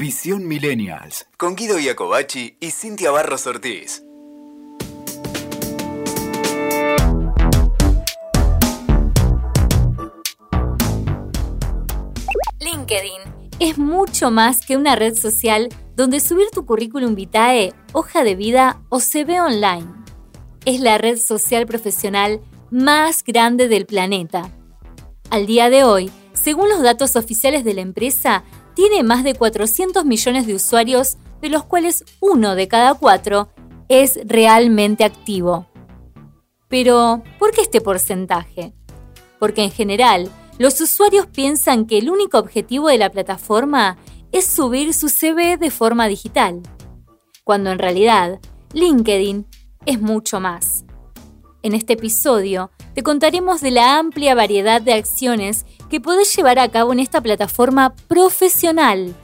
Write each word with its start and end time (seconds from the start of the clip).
Visión 0.00 0.48
Millennials. 0.48 1.26
Con 1.36 1.56
Guido 1.56 1.78
Iacobacci 1.78 2.56
y 2.58 2.70
Cintia 2.70 3.10
Barros 3.10 3.46
Ortiz. 3.46 4.02
LinkedIn 12.60 13.20
es 13.58 13.76
mucho 13.76 14.30
más 14.30 14.64
que 14.64 14.78
una 14.78 14.96
red 14.96 15.14
social 15.14 15.68
donde 15.96 16.20
subir 16.20 16.46
tu 16.50 16.64
currículum 16.64 17.14
vitae, 17.14 17.74
hoja 17.92 18.24
de 18.24 18.36
vida 18.36 18.80
o 18.88 19.00
CV 19.00 19.42
online. 19.42 19.92
Es 20.64 20.80
la 20.80 20.96
red 20.96 21.18
social 21.18 21.66
profesional 21.66 22.40
más 22.70 23.22
grande 23.22 23.68
del 23.68 23.84
planeta. 23.84 24.50
Al 25.28 25.44
día 25.44 25.68
de 25.68 25.84
hoy, 25.84 26.10
según 26.32 26.70
los 26.70 26.80
datos 26.80 27.16
oficiales 27.16 27.64
de 27.64 27.74
la 27.74 27.82
empresa, 27.82 28.44
tiene 28.74 29.02
más 29.02 29.24
de 29.24 29.34
400 29.34 30.04
millones 30.04 30.46
de 30.46 30.54
usuarios, 30.54 31.16
de 31.40 31.48
los 31.48 31.64
cuales 31.64 32.04
uno 32.20 32.54
de 32.54 32.68
cada 32.68 32.94
cuatro 32.94 33.48
es 33.88 34.20
realmente 34.24 35.04
activo. 35.04 35.66
Pero, 36.68 37.22
¿por 37.38 37.50
qué 37.52 37.62
este 37.62 37.80
porcentaje? 37.80 38.72
Porque 39.38 39.64
en 39.64 39.72
general, 39.72 40.30
los 40.58 40.80
usuarios 40.80 41.26
piensan 41.26 41.86
que 41.86 41.98
el 41.98 42.10
único 42.10 42.38
objetivo 42.38 42.88
de 42.88 42.98
la 42.98 43.10
plataforma 43.10 43.98
es 44.30 44.46
subir 44.46 44.94
su 44.94 45.08
CV 45.08 45.56
de 45.56 45.70
forma 45.70 46.06
digital, 46.06 46.60
cuando 47.42 47.70
en 47.70 47.78
realidad 47.78 48.38
LinkedIn 48.72 49.46
es 49.86 50.00
mucho 50.00 50.38
más. 50.38 50.84
En 51.62 51.74
este 51.74 51.94
episodio 51.94 52.70
te 52.94 53.02
contaremos 53.02 53.60
de 53.60 53.70
la 53.70 53.98
amplia 53.98 54.34
variedad 54.34 54.80
de 54.80 54.92
acciones 54.92 55.64
que 55.88 56.00
podés 56.00 56.34
llevar 56.34 56.58
a 56.58 56.68
cabo 56.68 56.92
en 56.92 57.00
esta 57.00 57.20
plataforma 57.20 57.94
profesional. 58.08 59.14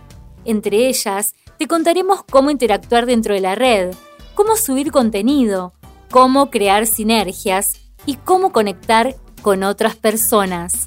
Entre 0.45 0.89
ellas, 0.89 1.34
te 1.59 1.66
contaremos 1.66 2.23
cómo 2.25 2.51
interactuar 2.51 3.06
dentro 3.06 3.34
de 3.34 3.41
la 3.41 3.55
red, 3.55 3.95
cómo 4.34 4.56
subir 4.56 4.92
contenido, 4.92 5.72
cómo 6.11 6.50
crear 6.50 6.87
sinergias 6.87 7.81
y 8.05 8.17
cómo 8.17 8.53
conectar 8.53 9.17
con 9.42 9.62
otras 9.62 9.97
personas. 9.97 10.87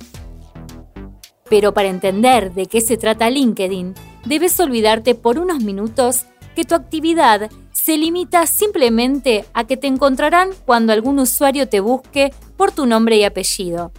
Pero 1.49 1.73
para 1.73 1.89
entender 1.89 2.53
de 2.53 2.67
qué 2.67 2.79
se 2.81 2.97
trata 2.97 3.29
LinkedIn, 3.29 3.95
debes 4.25 4.59
olvidarte 4.59 5.15
por 5.15 5.39
unos 5.39 5.61
minutos 5.61 6.25
que 6.55 6.65
tu 6.65 6.75
actividad 6.75 7.49
se 7.71 7.97
limita 7.97 8.45
simplemente 8.45 9.45
a 9.53 9.65
que 9.65 9.77
te 9.77 9.87
encontrarán 9.87 10.49
cuando 10.65 10.93
algún 10.93 11.19
usuario 11.19 11.67
te 11.67 11.79
busque 11.79 12.33
por 12.57 12.71
tu 12.71 12.85
nombre 12.85 13.17
y 13.17 13.23
apellido, 13.23 13.91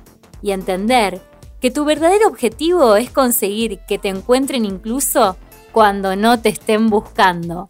y 0.43 0.53
entender 0.53 1.21
que 1.61 1.71
tu 1.71 1.85
verdadero 1.85 2.29
objetivo 2.29 2.97
es 2.97 3.11
conseguir 3.11 3.81
que 3.89 3.99
te 3.99 4.09
encuentren 4.09 4.65
incluso 4.65 5.37
cuando 5.73 6.17
no 6.17 6.41
te 6.41 6.49
estén 6.49 6.89
buscando. 6.89 7.69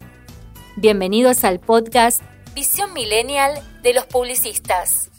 Bienvenidos 0.75 1.43
al 1.43 1.59
podcast 1.59 2.21
Visión 2.55 2.93
Millennial 2.93 3.61
de 3.83 3.93
los 3.93 4.05
Publicistas. 4.05 5.11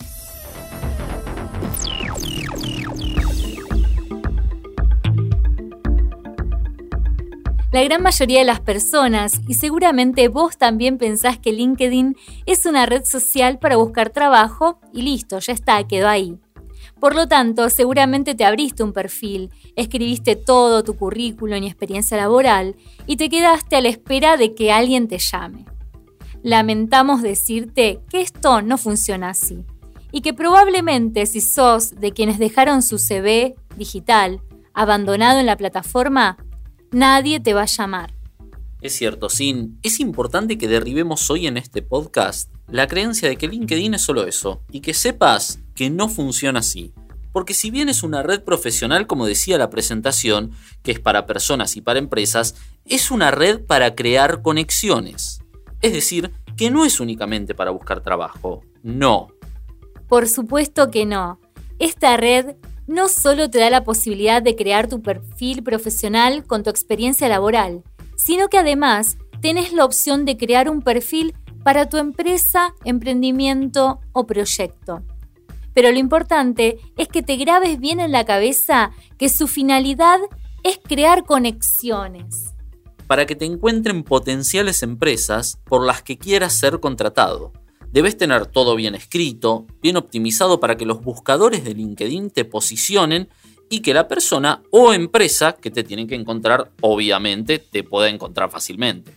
La 7.73 7.83
gran 7.83 8.03
mayoría 8.03 8.41
de 8.41 8.45
las 8.45 8.61
personas, 8.61 9.41
y 9.49 9.55
seguramente 9.55 10.29
vos 10.29 10.59
también 10.59 10.99
pensás 10.99 11.39
que 11.39 11.53
LinkedIn 11.53 12.17
es 12.45 12.67
una 12.67 12.85
red 12.85 13.03
social 13.07 13.59
para 13.59 13.77
buscar 13.77 14.11
trabajo 14.11 14.79
y 14.93 15.01
listo, 15.01 15.39
ya 15.39 15.55
está, 15.55 15.83
quedó 15.89 16.07
ahí. 16.09 16.39
Por 17.01 17.15
lo 17.15 17.29
tanto, 17.29 17.71
seguramente 17.71 18.35
te 18.35 18.45
abriste 18.45 18.83
un 18.83 18.93
perfil, 18.93 19.51
escribiste 19.75 20.37
todo 20.37 20.85
tu 20.85 20.97
currículum 20.97 21.63
y 21.63 21.67
experiencia 21.67 22.19
laboral 22.19 22.77
y 23.07 23.17
te 23.17 23.31
quedaste 23.31 23.77
a 23.77 23.81
la 23.81 23.89
espera 23.89 24.37
de 24.37 24.55
que 24.55 24.71
alguien 24.71 25.09
te 25.09 25.19
llame. 25.19 25.65
Lamentamos 26.43 27.23
decirte 27.23 28.01
que 28.11 28.21
esto 28.21 28.61
no 28.61 28.77
funciona 28.77 29.31
así 29.31 29.65
y 30.13 30.21
que 30.21 30.35
probablemente 30.35 31.25
si 31.25 31.41
sos 31.41 31.99
de 31.99 32.13
quienes 32.13 32.39
dejaron 32.39 32.83
su 32.83 32.99
CV 32.99 33.55
digital 33.77 34.43
abandonado 34.75 35.41
en 35.41 35.47
la 35.47 35.57
plataforma, 35.57 36.37
nadie 36.93 37.41
te 37.41 37.55
va 37.55 37.63
a 37.63 37.67
llamar. 37.67 38.15
Es 38.81 38.95
cierto, 38.95 39.29
Sin, 39.29 39.79
es 39.83 40.01
importante 40.01 40.59
que 40.59 40.69
derribemos 40.69 41.31
hoy 41.31 41.47
en 41.47 41.57
este 41.57 41.83
podcast 41.83 42.53
la 42.69 42.87
creencia 42.87 43.29
de 43.29 43.37
que 43.37 43.49
LinkedIn 43.49 43.95
es 43.95 44.03
solo 44.03 44.27
eso 44.27 44.63
y 44.71 44.81
que 44.81 44.95
sepas 44.95 45.61
que 45.75 45.91
no 45.91 46.09
funciona 46.09 46.61
así. 46.61 46.93
Porque 47.33 47.55
si 47.55 47.71
bien 47.71 47.89
es 47.89 48.03
una 48.03 48.23
red 48.23 48.43
profesional, 48.43 49.07
como 49.07 49.27
decía 49.27 49.57
la 49.57 49.71
presentación, 49.71 50.53
que 50.83 50.93
es 50.93 51.01
para 51.01 51.27
personas 51.27 51.77
y 51.77 51.81
para 51.81 51.99
empresas, 51.99 52.57
es 52.85 53.11
una 53.11 53.31
red 53.31 53.61
para 53.61 53.95
crear 53.95 54.43
conexiones. 54.43 55.41
Es 55.81 55.93
decir, 55.93 56.33
que 56.57 56.71
no 56.71 56.85
es 56.85 57.01
únicamente 57.01 57.55
para 57.55 57.71
buscar 57.71 58.03
trabajo, 58.03 58.63
no. 58.83 59.29
Por 60.09 60.29
supuesto 60.29 60.91
que 60.91 61.07
no. 61.07 61.41
Esta 61.79 62.17
red 62.17 62.57
no 62.87 63.09
solo 63.09 63.51
te 63.51 63.59
da 63.59 63.71
la 63.71 63.85
posibilidad 63.85 64.43
de 64.43 64.57
crear 64.57 64.89
tu 64.89 65.03
perfil 65.03 65.63
profesional 65.63 66.45
con 66.47 66.63
tu 66.63 66.71
experiencia 66.71 67.29
laboral, 67.29 67.83
sino 68.17 68.49
que 68.49 68.59
además 68.59 69.17
tenés 69.41 69.73
la 69.73 69.85
opción 69.85 70.25
de 70.25 70.37
crear 70.37 70.69
un 70.69 70.83
perfil 70.83 71.35
para 71.63 71.89
tu 71.89 71.97
empresa, 71.97 72.75
emprendimiento 72.85 74.01
o 74.13 74.27
proyecto. 74.27 75.03
Pero 75.75 75.91
lo 75.91 75.99
importante 75.99 76.79
es 76.97 77.09
que 77.09 77.23
te 77.23 77.37
grabes 77.37 77.79
bien 77.81 78.01
en 78.01 78.13
la 78.13 78.25
cabeza 78.25 78.91
que 79.19 79.29
su 79.29 79.47
finalidad 79.49 80.21
es 80.63 80.79
crear 80.79 81.25
conexiones. 81.25 82.55
Para 83.07 83.27
que 83.27 83.35
te 83.35 83.45
encuentren 83.45 84.05
potenciales 84.05 84.83
empresas 84.83 85.59
por 85.65 85.85
las 85.85 86.03
que 86.03 86.19
quieras 86.19 86.55
ser 86.55 86.81
contratado. 86.81 87.53
Debes 87.93 88.17
tener 88.17 88.47
todo 88.47 88.75
bien 88.75 88.95
escrito, 88.95 89.67
bien 89.83 89.99
optimizado 89.99 90.61
para 90.61 90.77
que 90.77 90.87
los 90.87 91.03
buscadores 91.03 91.63
de 91.63 91.75
LinkedIn 91.75 92.31
te 92.31 92.47
posicionen 92.47 93.29
y 93.69 93.81
que 93.81 93.93
la 93.93 94.09
persona 94.09 94.63
o 94.71 94.95
empresa 94.95 95.53
que 95.53 95.71
te 95.71 95.85
tienen 95.85 96.07
que 96.07 96.15
encontrar, 96.15 96.73
obviamente, 96.81 97.59
te 97.59 97.85
pueda 97.85 98.09
encontrar 98.09 98.51
fácilmente. 98.51 99.13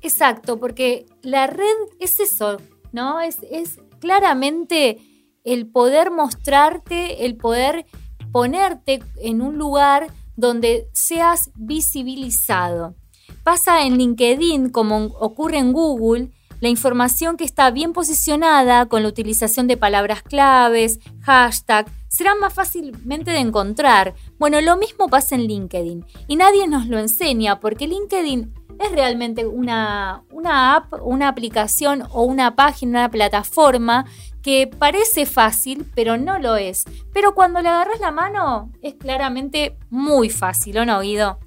Exacto, 0.00 0.60
porque 0.60 1.06
la 1.22 1.48
red 1.48 1.64
es 1.98 2.20
eso, 2.20 2.58
¿no? 2.92 3.20
Es, 3.20 3.38
es 3.50 3.80
claramente 3.98 4.98
el 5.42 5.66
poder 5.66 6.12
mostrarte, 6.12 7.26
el 7.26 7.36
poder 7.36 7.86
ponerte 8.30 9.02
en 9.16 9.42
un 9.42 9.58
lugar 9.58 10.12
donde 10.36 10.88
seas 10.92 11.50
visibilizado. 11.56 12.94
Pasa 13.42 13.84
en 13.84 13.98
LinkedIn 13.98 14.70
como 14.70 15.06
ocurre 15.18 15.58
en 15.58 15.72
Google, 15.72 16.30
la 16.62 16.68
información 16.68 17.36
que 17.36 17.44
está 17.44 17.72
bien 17.72 17.92
posicionada 17.92 18.86
con 18.86 19.02
la 19.02 19.08
utilización 19.08 19.66
de 19.66 19.76
palabras 19.76 20.22
claves, 20.22 21.00
hashtag, 21.22 21.90
será 22.06 22.36
más 22.36 22.54
fácilmente 22.54 23.32
de 23.32 23.38
encontrar. 23.38 24.14
Bueno, 24.38 24.60
lo 24.60 24.76
mismo 24.76 25.08
pasa 25.08 25.34
en 25.34 25.42
LinkedIn 25.48 26.06
y 26.28 26.36
nadie 26.36 26.68
nos 26.68 26.86
lo 26.86 27.00
enseña 27.00 27.58
porque 27.58 27.88
LinkedIn 27.88 28.54
es 28.78 28.92
realmente 28.92 29.44
una, 29.44 30.22
una 30.30 30.76
app, 30.76 31.02
una 31.02 31.26
aplicación 31.26 32.04
o 32.12 32.22
una 32.22 32.54
página, 32.54 33.00
una 33.00 33.10
plataforma 33.10 34.06
que 34.40 34.68
parece 34.68 35.26
fácil, 35.26 35.84
pero 35.96 36.16
no 36.16 36.38
lo 36.38 36.54
es. 36.54 36.84
Pero 37.12 37.34
cuando 37.34 37.60
le 37.60 37.70
agarras 37.70 37.98
la 37.98 38.12
mano, 38.12 38.70
es 38.82 38.94
claramente 38.94 39.76
muy 39.90 40.30
fácil, 40.30 40.78
¿o 40.78 40.86
no, 40.86 41.00
Guido? 41.00 41.40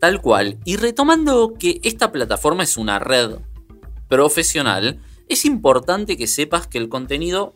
Tal 0.00 0.22
cual. 0.22 0.58
Y 0.64 0.76
retomando 0.76 1.54
que 1.58 1.80
esta 1.82 2.12
plataforma 2.12 2.62
es 2.62 2.76
una 2.76 2.98
red 2.98 3.38
profesional, 4.08 5.00
es 5.28 5.44
importante 5.44 6.16
que 6.16 6.26
sepas 6.26 6.66
que 6.66 6.78
el 6.78 6.88
contenido 6.88 7.54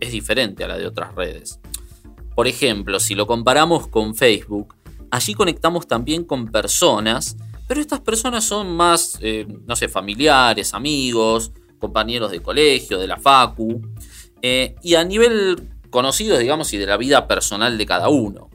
es 0.00 0.12
diferente 0.12 0.64
a 0.64 0.68
la 0.68 0.78
de 0.78 0.86
otras 0.86 1.14
redes. 1.14 1.60
Por 2.34 2.48
ejemplo, 2.48 3.00
si 3.00 3.14
lo 3.14 3.26
comparamos 3.26 3.86
con 3.86 4.14
Facebook, 4.14 4.74
allí 5.10 5.34
conectamos 5.34 5.86
también 5.86 6.24
con 6.24 6.48
personas, 6.48 7.36
pero 7.68 7.80
estas 7.80 8.00
personas 8.00 8.44
son 8.44 8.74
más, 8.74 9.18
eh, 9.20 9.46
no 9.66 9.76
sé, 9.76 9.88
familiares, 9.88 10.72
amigos, 10.74 11.52
compañeros 11.78 12.30
de 12.30 12.40
colegio, 12.40 12.98
de 12.98 13.06
la 13.06 13.18
facu, 13.18 13.80
eh, 14.42 14.74
y 14.82 14.94
a 14.94 15.04
nivel 15.04 15.68
conocido, 15.90 16.38
digamos, 16.38 16.72
y 16.72 16.78
de 16.78 16.86
la 16.86 16.96
vida 16.96 17.28
personal 17.28 17.76
de 17.76 17.86
cada 17.86 18.08
uno. 18.08 18.48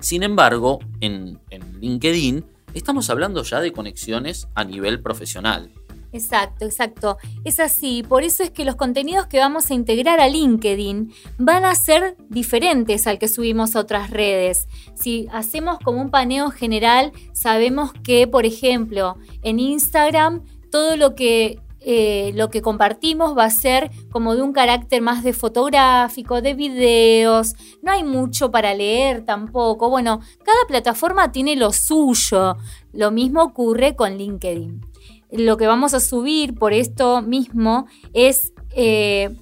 Sin 0.00 0.22
embargo, 0.22 0.78
en 1.00 1.40
LinkedIn 1.80 2.44
estamos 2.74 3.10
hablando 3.10 3.42
ya 3.42 3.60
de 3.60 3.72
conexiones 3.72 4.48
a 4.54 4.64
nivel 4.64 5.00
profesional. 5.00 5.72
Exacto, 6.12 6.64
exacto. 6.64 7.18
Es 7.44 7.60
así. 7.60 8.02
Por 8.02 8.22
eso 8.22 8.42
es 8.42 8.50
que 8.50 8.64
los 8.64 8.76
contenidos 8.76 9.26
que 9.26 9.38
vamos 9.38 9.70
a 9.70 9.74
integrar 9.74 10.20
a 10.20 10.28
LinkedIn 10.28 11.12
van 11.38 11.64
a 11.64 11.74
ser 11.74 12.16
diferentes 12.28 13.06
al 13.06 13.18
que 13.18 13.28
subimos 13.28 13.76
a 13.76 13.80
otras 13.80 14.10
redes. 14.10 14.68
Si 14.94 15.28
hacemos 15.32 15.78
como 15.80 16.00
un 16.00 16.10
paneo 16.10 16.50
general, 16.50 17.12
sabemos 17.32 17.92
que, 17.92 18.26
por 18.26 18.46
ejemplo, 18.46 19.16
en 19.42 19.60
Instagram, 19.60 20.44
todo 20.70 20.96
lo 20.96 21.14
que 21.14 21.60
eh, 21.80 22.32
lo 22.34 22.50
que 22.50 22.60
compartimos 22.60 23.38
va 23.38 23.44
a 23.44 23.50
ser 23.50 23.90
como 24.10 24.34
de 24.34 24.42
un 24.42 24.52
carácter 24.52 25.00
más 25.00 25.22
de 25.22 25.32
fotográfico, 25.32 26.42
de 26.42 26.54
videos, 26.54 27.54
no 27.82 27.92
hay 27.92 28.02
mucho 28.02 28.50
para 28.50 28.74
leer 28.74 29.24
tampoco. 29.24 29.88
Bueno, 29.88 30.20
cada 30.44 30.58
plataforma 30.66 31.30
tiene 31.30 31.54
lo 31.54 31.72
suyo. 31.72 32.56
Lo 32.92 33.10
mismo 33.12 33.42
ocurre 33.42 33.94
con 33.94 34.18
LinkedIn. 34.18 34.80
Lo 35.30 35.56
que 35.56 35.66
vamos 35.66 35.94
a 35.94 36.00
subir 36.00 36.54
por 36.54 36.72
esto 36.72 37.22
mismo 37.22 37.86
es 38.14 38.52
eh, 38.70 39.34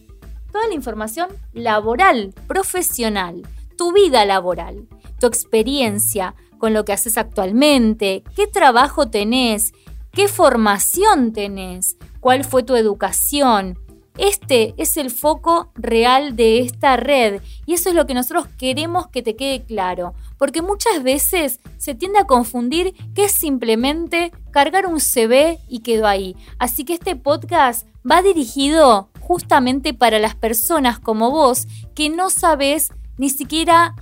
toda 0.52 0.66
la 0.68 0.74
información 0.74 1.28
laboral, 1.52 2.34
profesional, 2.46 3.42
tu 3.76 3.92
vida 3.92 4.24
laboral, 4.24 4.88
tu 5.20 5.26
experiencia 5.26 6.34
con 6.58 6.72
lo 6.72 6.84
que 6.84 6.92
haces 6.92 7.18
actualmente, 7.18 8.24
qué 8.34 8.46
trabajo 8.46 9.10
tenés, 9.10 9.72
qué 10.12 10.28
formación 10.28 11.32
tenés, 11.32 11.96
cuál 12.20 12.44
fue 12.44 12.62
tu 12.62 12.74
educación. 12.74 13.78
Este 14.18 14.74
es 14.78 14.96
el 14.96 15.10
foco 15.10 15.70
real 15.74 16.36
de 16.36 16.60
esta 16.60 16.96
red 16.96 17.42
y 17.66 17.74
eso 17.74 17.90
es 17.90 17.94
lo 17.94 18.06
que 18.06 18.14
nosotros 18.14 18.46
queremos 18.58 19.08
que 19.08 19.22
te 19.22 19.36
quede 19.36 19.64
claro, 19.64 20.14
porque 20.38 20.62
muchas 20.62 21.02
veces 21.02 21.60
se 21.76 21.94
tiende 21.94 22.18
a 22.18 22.26
confundir 22.26 22.94
que 23.14 23.24
es 23.24 23.32
simplemente 23.32 24.32
cargar 24.52 24.86
un 24.86 25.00
CV 25.00 25.58
y 25.68 25.80
quedó 25.80 26.06
ahí. 26.06 26.34
Así 26.58 26.84
que 26.84 26.94
este 26.94 27.14
podcast 27.14 27.86
va 28.10 28.22
dirigido 28.22 29.10
justamente 29.20 29.92
para 29.92 30.18
las 30.18 30.34
personas 30.34 30.98
como 30.98 31.30
vos 31.30 31.66
que 31.94 32.08
no 32.08 32.30
sabes 32.30 32.92
ni 33.18 33.28
siquiera 33.28 33.94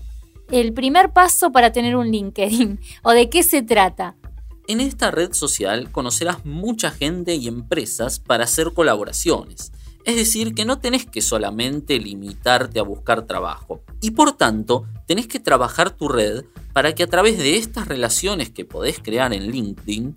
el 0.50 0.72
primer 0.74 1.12
paso 1.12 1.50
para 1.50 1.72
tener 1.72 1.96
un 1.96 2.10
LinkedIn 2.10 2.78
o 3.02 3.10
de 3.10 3.30
qué 3.30 3.42
se 3.42 3.62
trata. 3.62 4.14
En 4.66 4.80
esta 4.80 5.10
red 5.10 5.32
social 5.32 5.90
conocerás 5.90 6.44
mucha 6.44 6.90
gente 6.90 7.34
y 7.34 7.48
empresas 7.48 8.18
para 8.18 8.44
hacer 8.44 8.72
colaboraciones. 8.72 9.72
Es 10.04 10.16
decir, 10.16 10.54
que 10.54 10.64
no 10.64 10.78
tenés 10.78 11.06
que 11.06 11.22
solamente 11.22 11.98
limitarte 11.98 12.78
a 12.78 12.82
buscar 12.82 13.22
trabajo. 13.22 13.82
Y 14.00 14.10
por 14.10 14.32
tanto, 14.32 14.84
tenés 15.06 15.26
que 15.26 15.40
trabajar 15.40 15.90
tu 15.90 16.08
red 16.08 16.44
para 16.72 16.94
que 16.94 17.04
a 17.04 17.06
través 17.06 17.38
de 17.38 17.56
estas 17.56 17.88
relaciones 17.88 18.50
que 18.50 18.64
podés 18.64 18.98
crear 18.98 19.32
en 19.32 19.50
LinkedIn, 19.50 20.16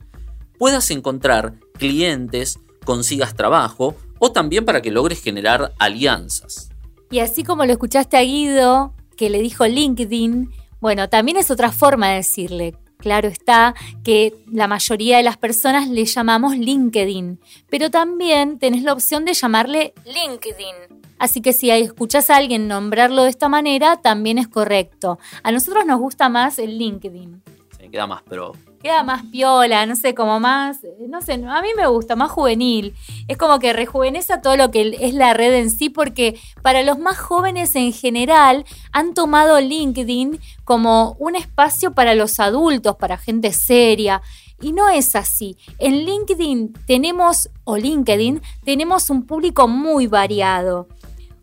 puedas 0.58 0.92
encontrar 0.92 1.54
clientes, 1.74 2.60
consigas 2.84 3.36
trabajo 3.36 3.96
o 4.20 4.32
también 4.32 4.66
para 4.66 4.82
que 4.82 4.92
logres 4.92 5.22
generar 5.22 5.74
alianzas. 5.80 6.70
Y 7.10 7.20
así 7.20 7.44
como 7.44 7.66
lo 7.66 7.72
escuchaste 7.72 8.18
a 8.18 8.22
Guido, 8.22 8.94
que 9.16 9.30
le 9.30 9.42
dijo 9.42 9.66
LinkedIn, 9.66 10.52
bueno, 10.82 11.08
también 11.10 11.38
es 11.38 11.50
otra 11.50 11.72
forma 11.72 12.10
de 12.10 12.16
decirle 12.16 12.76
Claro 12.98 13.28
está 13.28 13.76
que 14.04 14.34
la 14.52 14.68
mayoría 14.68 15.18
de 15.18 15.24
las 15.24 15.38
personas 15.38 15.88
le 15.88 16.06
llamamos 16.06 16.58
LinkedIn, 16.58 17.40
pero 17.70 17.92
también 17.92 18.60
tenés 18.60 18.84
la 18.84 18.94
opción 18.94 19.24
de 19.26 19.34
llamarle 19.34 19.94
LinkedIn. 20.06 20.98
Así 21.20 21.42
que 21.42 21.54
si 21.54 21.70
escuchas 21.72 22.30
a 22.30 22.36
alguien 22.36 22.68
nombrarlo 22.68 23.24
de 23.24 23.30
esta 23.30 23.50
manera, 23.50 23.98
también 23.98 24.38
es 24.38 24.48
correcto. 24.48 25.20
A 25.44 25.52
nosotros 25.52 25.86
nos 25.86 26.00
gusta 26.00 26.30
más 26.30 26.60
el 26.60 26.78
LinkedIn. 26.78 27.42
Se 27.78 27.90
queda 27.90 28.08
más 28.08 28.22
pero 28.28 28.54
queda 28.82 29.04
más 29.04 29.24
piola, 29.32 29.86
no 29.86 29.96
sé, 29.96 30.14
como 30.14 30.40
más, 30.40 30.80
no 31.08 31.22
sé, 31.22 31.34
a 31.34 31.62
mí 31.62 31.70
me 31.76 31.88
gusta, 31.88 32.16
más 32.16 32.32
juvenil. 32.32 32.94
Es 33.28 33.38
como 33.38 33.60
que 33.60 33.74
rejuveneza 33.74 34.42
todo 34.42 34.56
lo 34.56 34.72
que 34.72 34.98
es 35.00 35.14
la 35.14 35.34
red 35.34 35.54
en 35.54 35.70
sí, 35.70 35.90
porque 35.90 36.40
para 36.62 36.84
los 36.84 37.00
más 37.00 37.18
jóvenes 37.18 37.76
en 37.76 37.94
general 37.94 38.66
han 38.92 39.14
tomado 39.14 39.60
LinkedIn 39.60 40.40
como 40.64 41.16
un 41.20 41.36
espacio 41.36 41.94
para 41.94 42.16
los 42.16 42.40
adultos, 42.40 42.96
para 42.96 43.18
gente 43.18 43.52
seria. 43.52 44.22
Y 44.60 44.72
no 44.72 44.90
es 44.90 45.16
así. 45.16 45.56
En 45.78 46.04
LinkedIn 46.04 46.74
tenemos, 46.88 47.50
o 47.64 47.78
LinkedIn, 47.78 48.42
tenemos 48.64 49.12
un 49.12 49.28
público 49.28 49.68
muy 49.68 50.08
variado. 50.08 50.88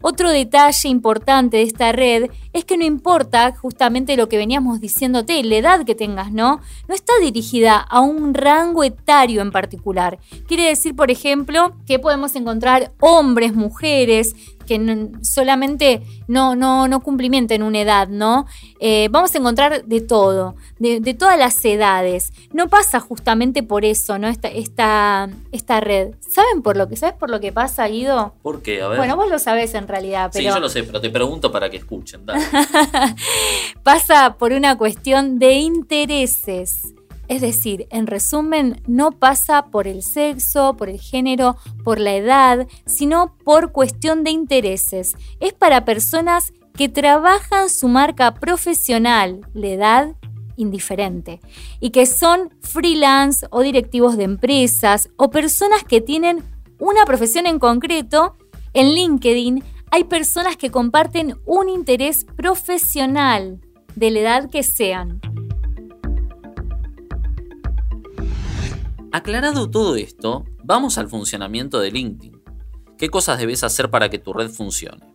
Otro 0.07 0.29
detalle 0.29 0.91
importante 0.91 1.57
de 1.57 1.63
esta 1.63 1.91
red 1.91 2.31
es 2.53 2.67
que 2.67 2.77
no 2.77 2.85
importa 2.85 3.57
justamente 3.57 4.19
lo 4.19 4.29
que 4.29 4.37
veníamos 4.37 4.79
diciéndote, 4.79 5.43
la 5.43 5.57
edad 5.57 5.87
que 5.87 5.95
tengas, 5.95 6.31
¿no? 6.31 6.61
No 6.87 6.95
está 6.95 7.15
dirigida 7.23 7.79
a 7.79 8.01
un 8.01 8.35
rango 8.35 8.85
etario 8.85 9.41
en 9.41 9.51
particular. 9.51 10.19
Quiere 10.47 10.65
decir, 10.65 10.95
por 10.95 11.11
ejemplo, 11.11 11.75
que 11.87 11.99
podemos 11.99 12.37
encontrar 12.37 12.93
hombres, 13.01 13.55
mujeres, 13.55 14.37
que 14.65 15.11
solamente 15.23 16.03
no, 16.27 16.57
no, 16.57 16.89
no 16.89 17.01
cumplimenten 17.01 17.63
una 17.63 17.81
edad, 17.81 18.09
¿no? 18.09 18.47
Eh, 18.81 19.09
vamos 19.11 19.35
a 19.35 19.39
encontrar 19.39 19.85
de 19.85 20.01
todo, 20.01 20.57
de, 20.79 21.15
todas 21.15 21.39
las 21.39 21.65
edades. 21.65 22.33
No 22.53 22.69
pasa 22.69 23.01
justamente 23.01 23.63
por 23.63 23.85
eso, 23.85 24.19
¿no? 24.19 24.29
Esta, 24.29 24.49
esta, 24.49 25.29
esta 25.53 25.81
red. 25.81 26.15
¿Saben 26.21 26.63
por 26.63 26.77
lo 26.77 26.89
que, 26.89 26.97
¿sabes 26.97 27.15
por 27.15 27.31
lo 27.31 27.41
que 27.41 27.53
pasa, 27.53 27.87
Guido? 27.87 28.35
¿Por 28.43 28.63
qué? 28.63 28.83
A 28.83 28.89
ver. 28.89 28.99
Bueno, 28.99 29.17
vos 29.17 29.31
lo 29.31 29.39
sabés 29.39 29.75
en 29.75 29.89
realidad, 29.89 30.31
pero... 30.33 30.43
Sí, 30.43 30.55
yo 30.55 30.61
lo 30.61 30.69
sé, 30.69 30.83
pero 30.85 31.01
te 31.01 31.11
pregunto 31.11 31.53
para 31.53 31.71
que 31.71 31.77
escuchen. 31.77 32.25
pasa 33.83 34.37
por 34.39 34.53
una 34.53 34.77
cuestión 34.77 35.39
de 35.39 35.53
intereses. 35.55 36.95
Es 37.29 37.41
decir, 37.41 37.87
en 37.91 38.07
resumen, 38.07 38.83
no 38.87 39.13
pasa 39.13 39.67
por 39.67 39.89
el 39.89 40.03
sexo, 40.03 40.77
por 40.77 40.89
el 40.89 41.01
género, 41.01 41.57
por 41.83 41.99
la 41.99 42.15
edad, 42.15 42.67
sino 42.87 43.37
por 43.45 43.73
cuestión 43.73 44.25
de 44.25 44.31
intereses. 44.31 45.17
Es 45.41 45.53
para 45.53 45.85
personas 45.85 46.53
que 46.75 46.89
trabajan 46.89 47.71
su 47.71 47.89
marca 47.89 48.35
profesional, 48.35 49.41
la 49.55 49.69
edad 49.69 50.17
indiferente, 50.57 51.41
y 51.81 51.91
que 51.91 52.07
son 52.07 52.51
freelance 52.61 53.47
o 53.51 53.63
directivos 53.63 54.17
de 54.17 54.25
empresas 54.25 55.09
o 55.17 55.31
personas 55.31 55.85
que 55.85 56.01
tienen 56.01 56.43
una 56.79 57.05
profesión 57.05 57.47
en 57.47 57.59
concreto. 57.59 58.37
En 58.73 58.95
LinkedIn 58.95 59.63
hay 59.91 60.05
personas 60.05 60.57
que 60.57 60.71
comparten 60.71 61.37
un 61.47 61.69
interés 61.69 62.27
profesional 62.37 63.61
de 63.95 64.11
la 64.11 64.21
edad 64.21 64.51
que 64.51 64.63
sean. 64.63 65.21
Aclarado 69.15 69.71
todo 69.71 69.95
esto, 69.95 70.45
vamos 70.65 70.99
al 70.99 71.09
funcionamiento 71.09 71.79
de 71.79 71.93
LinkedIn. 71.93 72.43
¿Qué 72.99 73.11
cosas 73.11 73.39
debes 73.39 73.63
hacer 73.63 73.89
para 73.89 74.09
que 74.09 74.19
tu 74.19 74.33
red 74.33 74.51
funcione? 74.51 75.07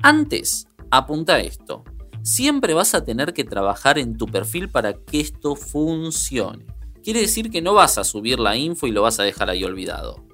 Antes, 0.00 0.68
apunta 0.92 1.40
esto. 1.40 1.82
Siempre 2.22 2.74
vas 2.74 2.94
a 2.94 3.04
tener 3.04 3.32
que 3.32 3.42
trabajar 3.42 3.98
en 3.98 4.16
tu 4.16 4.26
perfil 4.26 4.68
para 4.68 4.92
que 4.92 5.18
esto 5.18 5.56
funcione. 5.56 6.64
Quiere 7.02 7.20
decir 7.22 7.50
que 7.50 7.60
no 7.60 7.74
vas 7.74 7.98
a 7.98 8.04
subir 8.04 8.38
la 8.38 8.54
info 8.54 8.86
y 8.86 8.92
lo 8.92 9.02
vas 9.02 9.18
a 9.18 9.24
dejar 9.24 9.50
ahí 9.50 9.64
olvidado. 9.64 10.24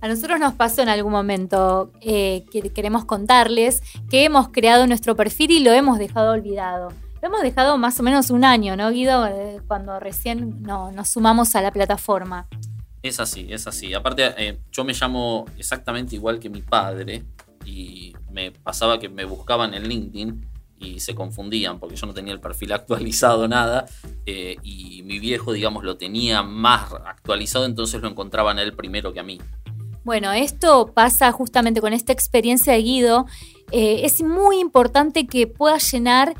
A 0.00 0.06
nosotros 0.06 0.38
nos 0.38 0.54
pasó 0.54 0.82
en 0.82 0.90
algún 0.90 1.10
momento 1.10 1.90
eh, 2.00 2.44
que 2.52 2.70
queremos 2.70 3.06
contarles 3.06 3.82
que 4.08 4.22
hemos 4.22 4.50
creado 4.50 4.86
nuestro 4.86 5.16
perfil 5.16 5.50
y 5.50 5.58
lo 5.64 5.72
hemos 5.72 5.98
dejado 5.98 6.30
olvidado. 6.30 6.92
Lo 7.24 7.28
hemos 7.28 7.40
dejado 7.40 7.78
más 7.78 7.98
o 7.98 8.02
menos 8.02 8.28
un 8.28 8.44
año, 8.44 8.76
¿no, 8.76 8.90
Guido? 8.90 9.26
Eh, 9.26 9.62
cuando 9.66 9.98
recién 9.98 10.60
nos 10.62 11.08
sumamos 11.08 11.56
a 11.56 11.62
la 11.62 11.72
plataforma. 11.72 12.46
Es 13.02 13.18
así, 13.18 13.46
es 13.48 13.66
así. 13.66 13.94
Aparte, 13.94 14.34
eh, 14.36 14.60
yo 14.70 14.84
me 14.84 14.92
llamo 14.92 15.46
exactamente 15.56 16.16
igual 16.16 16.38
que 16.38 16.50
mi 16.50 16.60
padre 16.60 17.24
y 17.64 18.12
me 18.30 18.50
pasaba 18.50 18.98
que 18.98 19.08
me 19.08 19.24
buscaban 19.24 19.72
en 19.72 19.88
LinkedIn 19.88 20.46
y 20.80 21.00
se 21.00 21.14
confundían 21.14 21.78
porque 21.80 21.96
yo 21.96 22.06
no 22.06 22.12
tenía 22.12 22.34
el 22.34 22.40
perfil 22.40 22.72
actualizado 22.74 23.48
nada 23.48 23.86
eh, 24.26 24.56
y 24.62 25.02
mi 25.04 25.18
viejo, 25.18 25.54
digamos, 25.54 25.82
lo 25.82 25.96
tenía 25.96 26.42
más 26.42 26.92
actualizado, 26.92 27.64
entonces 27.64 28.02
lo 28.02 28.08
encontraban 28.08 28.58
él 28.58 28.74
primero 28.74 29.14
que 29.14 29.20
a 29.20 29.24
mí. 29.24 29.40
Bueno, 30.04 30.30
esto 30.30 30.92
pasa 30.92 31.32
justamente 31.32 31.80
con 31.80 31.94
esta 31.94 32.12
experiencia 32.12 32.74
de 32.74 32.82
Guido. 32.82 33.24
es 33.72 34.22
muy 34.22 34.60
importante 34.60 35.26
que 35.26 35.46
puedas 35.46 35.90
llenar 35.90 36.34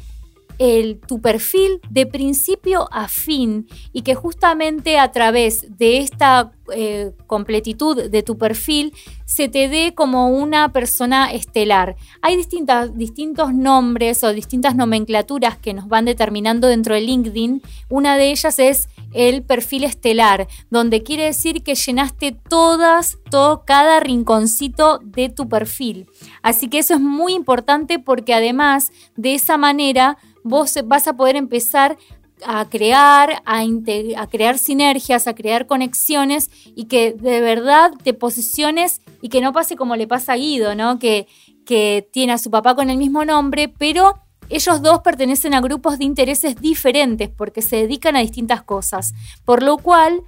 el, 0.59 1.01
tu 1.01 1.21
perfil 1.21 1.81
de 1.91 2.07
principio 2.07 2.89
a 2.93 3.09
fin 3.09 3.67
y 3.93 4.03
que 4.03 4.15
justamente 4.15 4.99
a 4.99 5.11
través 5.13 5.77
de 5.77 5.99
esta 5.99 6.53
eh, 6.73 7.13
completitud 7.27 8.11
de 8.11 8.23
tu 8.23 8.39
perfil 8.39 8.95
se 9.27 9.49
te 9.49 9.69
dé 9.69 9.95
como 9.95 10.29
una 10.29 10.73
persona 10.73 11.33
estelar. 11.33 11.97
Hay 12.23 12.37
distintas, 12.37 12.97
distintos 12.97 13.53
nombres 13.53 14.23
o 14.25 14.33
distintas 14.33 14.75
nomenclaturas 14.75 15.59
que 15.59 15.75
nos 15.75 15.89
van 15.89 16.05
determinando 16.05 16.69
dentro 16.69 16.95
de 16.95 17.03
LinkedIn. 17.03 17.63
Una 17.91 18.17
de 18.17 18.31
ellas 18.31 18.59
es 18.59 18.89
el 19.13 19.43
perfil 19.43 19.85
estelar, 19.85 20.49
donde 20.71 21.03
quiere 21.03 21.25
decir 21.25 21.63
que 21.63 21.75
llenaste 21.75 22.33
todas, 22.33 23.19
todo, 23.31 23.65
cada 23.65 24.01
rinconcito 24.01 25.01
de 25.03 25.29
tu 25.29 25.49
perfil. 25.49 26.07
Así 26.43 26.69
que 26.69 26.79
eso 26.79 26.95
es 26.95 27.01
muy 27.01 27.35
importante 27.35 27.99
porque 27.99 28.35
además 28.35 28.91
de 29.17 29.35
esa 29.35 29.57
manera 29.57 30.17
vos 30.45 30.75
vas 30.85 31.09
a 31.09 31.17
poder 31.17 31.35
empezar 31.35 31.99
a 32.47 32.69
crear, 32.69 33.43
a, 33.47 34.27
crear 34.29 34.59
sinergias, 34.59 35.27
a 35.27 35.35
crear 35.35 35.67
conexiones 35.67 36.51
y 36.77 36.85
que 36.85 37.13
de 37.13 37.41
verdad 37.41 37.93
te 38.03 38.13
posiciones 38.13 39.01
y 39.23 39.31
que 39.31 39.41
no 39.41 39.53
pase 39.53 39.77
como 39.77 39.97
le 39.97 40.07
pasa 40.07 40.35
a 40.35 40.37
Guido, 40.37 40.75
¿no? 40.75 40.99
Que, 40.99 41.27
que 41.65 42.09
tiene 42.13 42.35
a 42.35 42.39
su 42.39 42.51
papá 42.51 42.75
con 42.75 42.91
el 42.91 42.99
mismo 42.99 43.25
nombre, 43.25 43.69
pero 43.69 44.21
ellos 44.51 44.83
dos 44.83 45.01
pertenecen 45.01 45.55
a 45.55 45.61
grupos 45.61 45.99
de 45.99 46.05
intereses 46.05 46.57
diferentes 46.61 47.31
porque 47.31 47.63
se 47.63 47.77
dedican 47.77 48.15
a 48.15 48.21
distintas 48.21 48.63
cosas, 48.63 49.15
por 49.45 49.63
lo 49.63 49.79
cual 49.79 50.23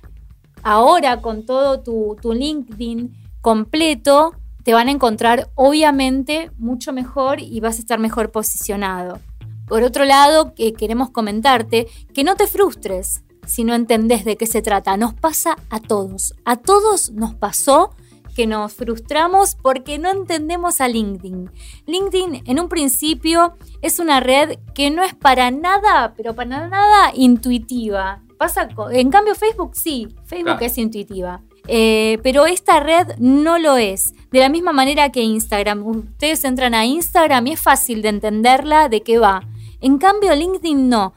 ahora 0.62 1.20
con 1.20 1.44
todo 1.44 1.80
tu, 1.80 2.16
tu 2.22 2.32
LinkedIn 2.32 3.14
completo, 3.42 4.34
te 4.64 4.72
van 4.72 4.88
a 4.88 4.92
encontrar 4.92 5.50
obviamente 5.54 6.50
mucho 6.58 6.92
mejor 6.92 7.40
y 7.40 7.60
vas 7.60 7.76
a 7.76 7.80
estar 7.80 7.98
mejor 7.98 8.32
posicionado. 8.32 9.20
Por 9.66 9.82
otro 9.82 10.04
lado, 10.04 10.54
queremos 10.54 11.10
comentarte 11.10 11.88
que 12.14 12.24
no 12.24 12.36
te 12.36 12.46
frustres 12.46 13.22
si 13.46 13.64
no 13.64 13.74
entendés 13.74 14.24
de 14.24 14.36
qué 14.36 14.46
se 14.46 14.62
trata. 14.62 14.96
Nos 14.96 15.14
pasa 15.14 15.56
a 15.70 15.80
todos. 15.80 16.34
A 16.44 16.56
todos 16.56 17.10
nos 17.10 17.34
pasó 17.34 17.94
que 18.36 18.46
nos 18.46 18.74
frustramos 18.74 19.56
porque 19.60 19.98
no 19.98 20.10
entendemos 20.10 20.80
a 20.82 20.88
LinkedIn. 20.88 21.50
LinkedIn 21.86 22.42
en 22.44 22.60
un 22.60 22.68
principio 22.68 23.56
es 23.80 23.98
una 23.98 24.20
red 24.20 24.58
que 24.74 24.90
no 24.90 25.02
es 25.02 25.14
para 25.14 25.50
nada, 25.50 26.12
pero 26.16 26.34
para 26.34 26.68
nada 26.68 27.12
intuitiva. 27.14 28.22
Pasa 28.36 28.68
en 28.90 29.10
cambio 29.10 29.34
Facebook 29.34 29.74
sí, 29.74 30.08
Facebook 30.26 30.58
es 30.60 30.76
intuitiva. 30.76 31.42
Eh, 31.66 32.18
pero 32.22 32.46
esta 32.46 32.80
red 32.80 33.16
no 33.18 33.58
lo 33.58 33.78
es. 33.78 34.12
De 34.30 34.40
la 34.40 34.50
misma 34.50 34.72
manera 34.72 35.10
que 35.10 35.22
Instagram. 35.22 35.84
Ustedes 35.86 36.44
entran 36.44 36.74
a 36.74 36.84
Instagram 36.84 37.46
y 37.46 37.52
es 37.52 37.60
fácil 37.60 38.02
de 38.02 38.10
entenderla 38.10 38.90
de 38.90 39.00
qué 39.00 39.18
va. 39.18 39.42
En 39.80 39.98
cambio, 39.98 40.34
LinkedIn 40.34 40.88
no. 40.88 41.14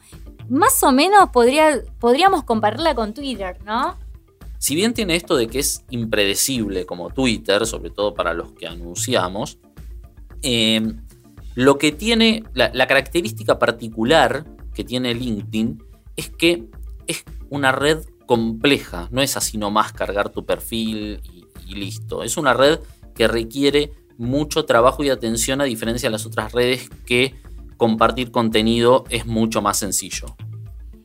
Más 0.48 0.82
o 0.82 0.92
menos 0.92 1.30
podría, 1.30 1.80
podríamos 1.98 2.44
compararla 2.44 2.94
con 2.94 3.14
Twitter, 3.14 3.58
¿no? 3.64 3.96
Si 4.60 4.74
bien 4.74 4.92
tiene 4.92 5.16
esto 5.16 5.36
de 5.36 5.46
que 5.46 5.58
es 5.58 5.84
impredecible 5.88 6.84
como 6.84 7.08
Twitter, 7.08 7.66
sobre 7.66 7.88
todo 7.90 8.12
para 8.12 8.34
los 8.34 8.52
que 8.52 8.66
anunciamos, 8.66 9.58
em, 10.42 11.00
lo 11.54 11.78
que 11.78 11.92
tiene, 11.92 12.44
la, 12.52 12.86
característica 12.86 13.58
particular 13.58 14.44
que 14.74 14.84
tiene 14.84 15.14
LinkedIn 15.14 15.82
es 16.16 16.28
que 16.28 16.66
es 17.06 17.24
una 17.48 17.72
red 17.72 18.04
compleja, 18.26 19.08
no 19.10 19.22
es 19.22 19.36
así 19.38 19.56
nomás 19.56 19.92
cargar 19.94 20.28
tu 20.28 20.44
perfil 20.44 21.22
y, 21.66 21.74
listo, 21.74 22.22
es 22.22 22.36
una 22.36 22.52
red 22.52 22.80
que 23.14 23.28
requiere 23.28 23.92
mucho 24.18 24.66
trabajo 24.66 25.02
y 25.02 25.08
atención 25.08 25.62
a 25.62 25.64
diferencia 25.64 26.08
de 26.08 26.12
las 26.12 26.26
otras 26.26 26.52
redes 26.52 26.90
que 27.06 27.34
compartir 27.80 28.30
contenido 28.30 29.04
es 29.08 29.24
mucho 29.24 29.62
más 29.62 29.78
sencillo. 29.78 30.26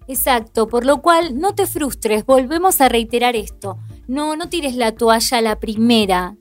Exacto, 0.09 0.67
por 0.67 0.85
lo 0.85 1.01
cual 1.01 1.39
no 1.39 1.55
te 1.55 1.67
frustres, 1.67 2.25
volvemos 2.25 2.81
a 2.81 2.89
reiterar 2.89 3.37
esto. 3.37 3.77
No, 4.09 4.35
no 4.35 4.49
tires 4.49 4.75
la 4.75 4.91
toalla 4.91 5.37
a 5.37 5.41
la 5.41 5.57
primera. 5.57 6.35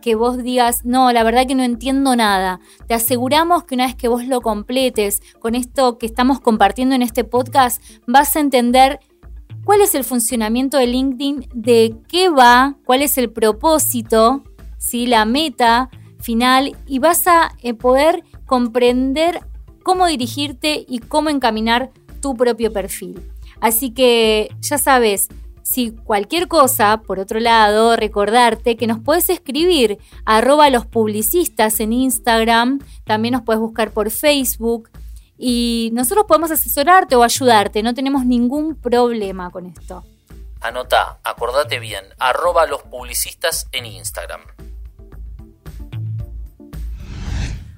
Que 0.00 0.16
vos 0.16 0.42
digas, 0.42 0.84
no, 0.84 1.12
la 1.12 1.22
verdad 1.22 1.46
que 1.46 1.54
no 1.54 1.62
entiendo 1.62 2.16
nada. 2.16 2.58
Te 2.88 2.94
aseguramos 2.94 3.62
que 3.62 3.76
una 3.76 3.86
vez 3.86 3.94
que 3.94 4.08
vos 4.08 4.26
lo 4.26 4.40
completes 4.40 5.22
con 5.38 5.54
esto 5.54 5.96
que 5.96 6.06
estamos 6.06 6.40
compartiendo 6.40 6.96
en 6.96 7.02
este 7.02 7.22
podcast, 7.22 7.80
vas 8.08 8.34
a 8.34 8.40
entender 8.40 8.98
cuál 9.64 9.80
es 9.80 9.94
el 9.94 10.02
funcionamiento 10.02 10.76
de 10.76 10.88
LinkedIn, 10.88 11.50
de 11.54 11.94
qué 12.08 12.30
va, 12.30 12.78
cuál 12.84 13.02
es 13.02 13.16
el 13.16 13.30
propósito, 13.30 14.42
¿sí? 14.76 15.06
la 15.06 15.24
meta 15.24 15.88
final 16.20 16.76
y 16.88 16.98
vas 16.98 17.28
a 17.28 17.52
eh, 17.62 17.74
poder 17.74 18.24
comprender 18.44 19.46
cómo 19.82 20.06
dirigirte 20.06 20.84
y 20.88 20.98
cómo 21.00 21.30
encaminar 21.30 21.90
tu 22.20 22.36
propio 22.36 22.72
perfil. 22.72 23.20
Así 23.60 23.90
que 23.90 24.50
ya 24.60 24.78
sabes, 24.78 25.28
si 25.62 25.90
cualquier 25.90 26.48
cosa, 26.48 27.02
por 27.06 27.18
otro 27.18 27.40
lado, 27.40 27.94
recordarte 27.96 28.76
que 28.76 28.86
nos 28.86 29.00
puedes 29.00 29.28
escribir 29.28 29.98
arroba 30.24 30.70
los 30.70 30.86
publicistas 30.86 31.80
en 31.80 31.92
Instagram, 31.92 32.80
también 33.04 33.32
nos 33.32 33.42
puedes 33.42 33.60
buscar 33.60 33.90
por 33.90 34.10
Facebook 34.10 34.88
y 35.36 35.90
nosotros 35.92 36.24
podemos 36.26 36.50
asesorarte 36.50 37.16
o 37.16 37.22
ayudarte, 37.22 37.82
no 37.82 37.94
tenemos 37.94 38.24
ningún 38.24 38.76
problema 38.76 39.50
con 39.50 39.66
esto. 39.66 40.04
Anota, 40.60 41.18
acordate 41.22 41.78
bien, 41.78 42.04
arroba 42.18 42.66
los 42.66 42.82
publicistas 42.82 43.68
en 43.72 43.86
Instagram. 43.86 44.40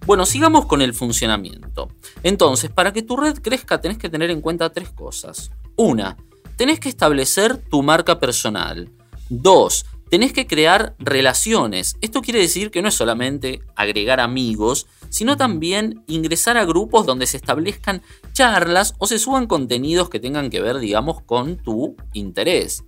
Bueno, 0.07 0.27
sigamos 0.27 0.67
con 0.67 0.83
el 0.83 0.95
funcionamiento. 0.95 1.89
Entonces, 2.23 2.71
para 2.71 2.93
que 2.93 3.03
tu 3.03 3.17
red 3.17 3.39
crezca 3.39 3.81
tenés 3.81 3.99
que 3.99 4.09
tener 4.09 4.31
en 4.31 4.41
cuenta 4.41 4.73
tres 4.73 4.91
cosas. 4.91 5.51
Una, 5.77 6.17
tenés 6.57 6.81
que 6.81 6.89
establecer 6.89 7.57
tu 7.57 7.83
marca 7.83 8.19
personal. 8.19 8.91
Dos, 9.29 9.87
tenés 10.11 10.33
que 10.33 10.47
crear 10.47 10.97
relaciones. 10.99 11.97
Esto 12.01 12.21
quiere 12.21 12.41
decir 12.41 12.71
que 12.71 12.83
no 12.83 12.89
es 12.89 12.95
solamente 12.95 13.63
agregar 13.77 14.21
amigos, 14.21 14.87
sino 15.09 15.37
también 15.37 16.03
ingresar 16.09 16.57
a 16.57 16.65
grupos 16.65 17.07
donde 17.07 17.27
se 17.27 17.37
establezcan 17.37 18.03
charlas 18.33 18.95
o 18.99 19.07
se 19.07 19.19
suban 19.19 19.47
contenidos 19.47 20.11
que 20.11 20.21
tengan 20.21 20.51
que 20.51 20.61
ver, 20.61 20.79
digamos, 20.79 21.23
con 21.23 21.57
tu 21.57 21.97
interés. 22.13 22.85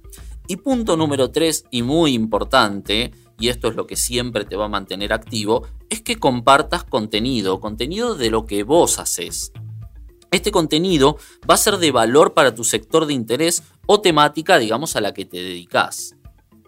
Y 0.48 0.56
punto 0.56 0.96
número 0.96 1.30
tres, 1.30 1.64
y 1.70 1.82
muy 1.82 2.14
importante, 2.14 3.12
y 3.38 3.48
esto 3.48 3.68
es 3.68 3.76
lo 3.76 3.86
que 3.86 3.96
siempre 3.96 4.44
te 4.44 4.56
va 4.56 4.64
a 4.64 4.68
mantener 4.68 5.12
activo, 5.12 5.66
es 5.92 6.00
que 6.00 6.16
compartas 6.16 6.84
contenido, 6.84 7.60
contenido 7.60 8.14
de 8.14 8.30
lo 8.30 8.46
que 8.46 8.62
vos 8.62 8.98
haces. 8.98 9.52
Este 10.30 10.50
contenido 10.50 11.18
va 11.48 11.54
a 11.54 11.58
ser 11.58 11.76
de 11.76 11.92
valor 11.92 12.32
para 12.32 12.54
tu 12.54 12.64
sector 12.64 13.04
de 13.04 13.12
interés 13.12 13.62
o 13.84 14.00
temática, 14.00 14.56
digamos, 14.56 14.96
a 14.96 15.02
la 15.02 15.12
que 15.12 15.26
te 15.26 15.36
dedicas. 15.36 16.16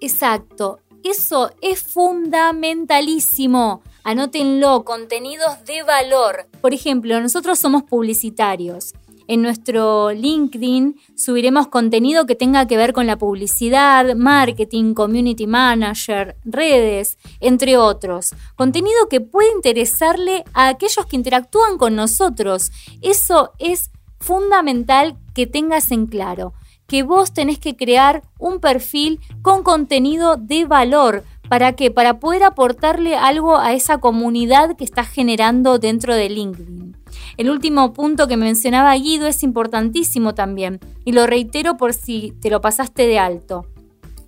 Exacto, 0.02 0.80
eso 1.02 1.50
es 1.62 1.82
fundamentalísimo. 1.82 3.82
Anótenlo, 4.02 4.84
contenidos 4.84 5.64
de 5.64 5.82
valor. 5.84 6.46
Por 6.60 6.74
ejemplo, 6.74 7.18
nosotros 7.22 7.58
somos 7.58 7.84
publicitarios 7.84 8.92
en 9.26 9.42
nuestro 9.42 10.12
LinkedIn 10.12 10.96
subiremos 11.16 11.68
contenido 11.68 12.26
que 12.26 12.34
tenga 12.34 12.66
que 12.66 12.76
ver 12.76 12.92
con 12.92 13.06
la 13.06 13.16
publicidad, 13.16 14.14
marketing, 14.14 14.94
community 14.94 15.46
manager, 15.46 16.36
redes, 16.44 17.18
entre 17.40 17.76
otros. 17.76 18.34
Contenido 18.56 19.08
que 19.08 19.20
puede 19.20 19.52
interesarle 19.52 20.44
a 20.52 20.68
aquellos 20.68 21.06
que 21.06 21.16
interactúan 21.16 21.78
con 21.78 21.94
nosotros. 21.94 22.70
Eso 23.00 23.52
es 23.58 23.90
fundamental 24.20 25.16
que 25.34 25.46
tengas 25.46 25.90
en 25.90 26.06
claro, 26.06 26.54
que 26.86 27.02
vos 27.02 27.32
tenés 27.32 27.58
que 27.58 27.76
crear 27.76 28.22
un 28.38 28.60
perfil 28.60 29.20
con 29.42 29.62
contenido 29.62 30.36
de 30.36 30.64
valor. 30.64 31.24
¿Para 31.48 31.74
qué? 31.74 31.90
Para 31.90 32.20
poder 32.20 32.42
aportarle 32.42 33.16
algo 33.16 33.58
a 33.58 33.74
esa 33.74 33.98
comunidad 33.98 34.76
que 34.76 34.84
estás 34.84 35.08
generando 35.08 35.78
dentro 35.78 36.14
de 36.14 36.30
LinkedIn. 36.30 37.03
El 37.36 37.50
último 37.50 37.92
punto 37.92 38.28
que 38.28 38.36
mencionaba 38.36 38.94
Guido 38.94 39.26
es 39.26 39.42
importantísimo 39.42 40.34
también 40.34 40.80
y 41.04 41.12
lo 41.12 41.26
reitero 41.26 41.76
por 41.76 41.92
si 41.94 42.32
te 42.40 42.50
lo 42.50 42.60
pasaste 42.60 43.06
de 43.06 43.18
alto. 43.18 43.66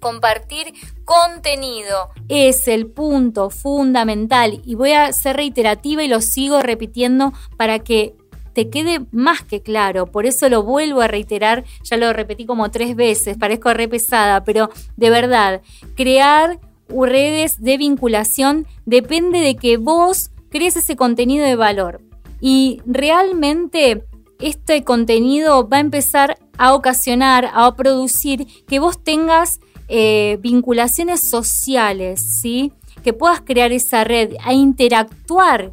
Compartir 0.01 0.75
contenido 1.05 2.11
es 2.29 2.69
el 2.69 2.87
punto 2.87 3.51
fundamental 3.51 4.61
y 4.65 4.75
voy 4.75 4.93
a 4.93 5.13
ser 5.13 5.37
reiterativa 5.37 6.03
y 6.03 6.09
lo 6.09 6.21
sigo 6.21 6.61
repitiendo 6.61 7.33
para 7.57 7.79
que 7.79 8.15
te 8.53 8.71
quede 8.71 9.07
más 9.13 9.43
que 9.43 9.63
claro. 9.63 10.07
Por 10.07 10.27
eso 10.27 10.49
lo 10.49 10.63
vuelvo 10.63 11.03
a 11.03 11.09
reiterar, 11.09 11.65
ya 11.83 11.97
lo 11.97 12.13
repetí 12.13 12.47
como 12.47 12.71
tres 12.71 12.97
veces, 12.97 13.37
parezco 13.37 13.73
re 13.75 13.89
pesada, 13.89 14.45
pero 14.45 14.71
de 14.97 15.11
verdad, 15.11 15.61
crear 15.95 16.59
redes 16.89 17.61
de 17.61 17.77
vinculación 17.77 18.67
depende 18.85 19.41
de 19.41 19.57
que 19.57 19.77
vos 19.77 20.31
crees 20.51 20.77
ese 20.77 20.97
contenido 20.97 21.45
de 21.45 21.57
valor. 21.57 22.01
Y 22.49 22.81
realmente 22.87 24.07
este 24.39 24.85
contenido 24.85 25.69
va 25.69 25.79
a 25.79 25.81
empezar 25.81 26.39
a 26.59 26.75
ocasionar, 26.75 27.51
a 27.53 27.75
producir 27.75 28.47
que 28.69 28.79
vos 28.79 29.03
tengas 29.03 29.59
eh, 29.89 30.39
vinculaciones 30.41 31.23
sociales, 31.23 32.21
¿sí? 32.21 32.73
Que 33.03 33.13
puedas 33.13 33.41
crear 33.41 33.73
esa 33.73 34.05
red, 34.05 34.35
a 34.45 34.53
interactuar 34.53 35.73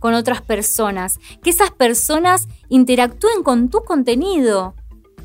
con 0.00 0.14
otras 0.14 0.42
personas, 0.42 1.20
que 1.44 1.50
esas 1.50 1.70
personas 1.70 2.48
interactúen 2.68 3.44
con 3.44 3.68
tu 3.68 3.84
contenido 3.84 4.74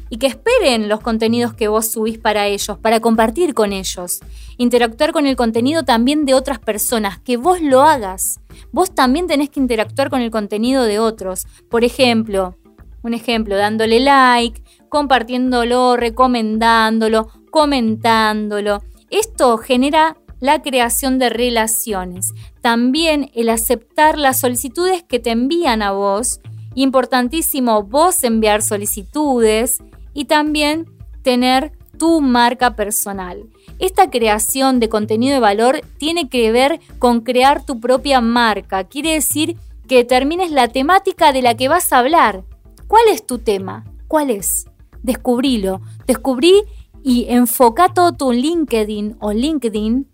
y 0.09 0.17
que 0.17 0.27
esperen 0.27 0.88
los 0.88 1.01
contenidos 1.01 1.53
que 1.53 1.67
vos 1.67 1.91
subís 1.91 2.17
para 2.17 2.47
ellos, 2.47 2.77
para 2.77 3.00
compartir 3.00 3.53
con 3.53 3.74
ellos. 3.74 4.19
Interactuar 4.57 5.12
con 5.12 5.25
el 5.25 5.35
contenido 5.35 5.83
también 5.83 6.25
de 6.25 6.33
otras 6.33 6.59
personas, 6.59 7.19
que 7.19 7.38
vos 7.38 7.62
lo 7.62 7.81
hagas. 7.81 8.39
Vos 8.71 8.93
también 8.93 9.27
tenés 9.27 9.50
que 9.50 9.59
interactuar 9.59 10.09
con 10.09 10.21
el 10.21 10.31
contenido 10.31 10.83
de 10.83 11.00
otros. 11.00 11.47
Por 11.69 11.83
ejemplo, 11.83 12.55
un 13.01 13.13
ejemplo, 13.13 13.55
dándole 13.55 14.00
like, 14.00 14.63
compartiéndolo, 14.89 15.97
recomendándolo, 15.97 17.27
comentándolo. 17.51 18.83
Esto 19.09 19.57
genera 19.57 20.17
la 20.39 20.62
creación 20.62 21.19
de 21.19 21.29
relaciones. 21.29 22.33
También 22.62 23.31
el 23.33 23.50
aceptar 23.50 24.17
las 24.17 24.39
solicitudes 24.39 25.03
que 25.03 25.19
te 25.19 25.31
envían 25.31 25.81
a 25.81 25.91
vos. 25.91 26.39
Importantísimo 26.74 27.83
vos 27.83 28.24
enviar 28.24 28.62
solicitudes 28.62 29.81
y 30.15 30.25
también 30.25 30.88
tener 31.22 31.74
tu 32.00 32.22
marca 32.22 32.75
personal. 32.75 33.43
Esta 33.77 34.10
creación 34.10 34.79
de 34.79 34.89
contenido 34.89 35.36
de 35.36 35.39
valor 35.39 35.81
tiene 35.98 36.29
que 36.29 36.51
ver 36.51 36.79
con 36.98 37.22
crear 37.22 37.63
tu 37.65 37.79
propia 37.79 38.22
marca. 38.22 38.86
Quiere 38.86 39.12
decir 39.12 39.57
que 39.88 39.98
determines 39.98 40.50
la 40.50 40.69
temática 40.69 41.31
de 41.31 41.41
la 41.41 41.55
que 41.55 41.67
vas 41.67 41.93
a 41.93 42.00
hablar. 42.00 42.43
¿Cuál 42.88 43.03
es 43.10 43.25
tu 43.25 43.39
tema? 43.39 43.86
¿Cuál 44.07 44.31
es? 44.31 44.65
Descubrilo. 45.03 45.81
Descubrí 46.07 46.63
y 47.03 47.27
enfoca 47.29 47.93
todo 47.93 48.13
tu 48.13 48.31
LinkedIn 48.31 49.17
o 49.19 49.31
LinkedIn 49.31 50.07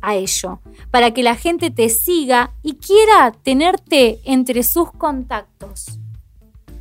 a 0.00 0.14
ello, 0.14 0.60
para 0.90 1.12
que 1.12 1.22
la 1.22 1.34
gente 1.34 1.70
te 1.70 1.88
siga 1.88 2.52
y 2.62 2.74
quiera 2.74 3.32
tenerte 3.32 4.20
entre 4.24 4.62
sus 4.62 4.92
contactos. 4.92 5.98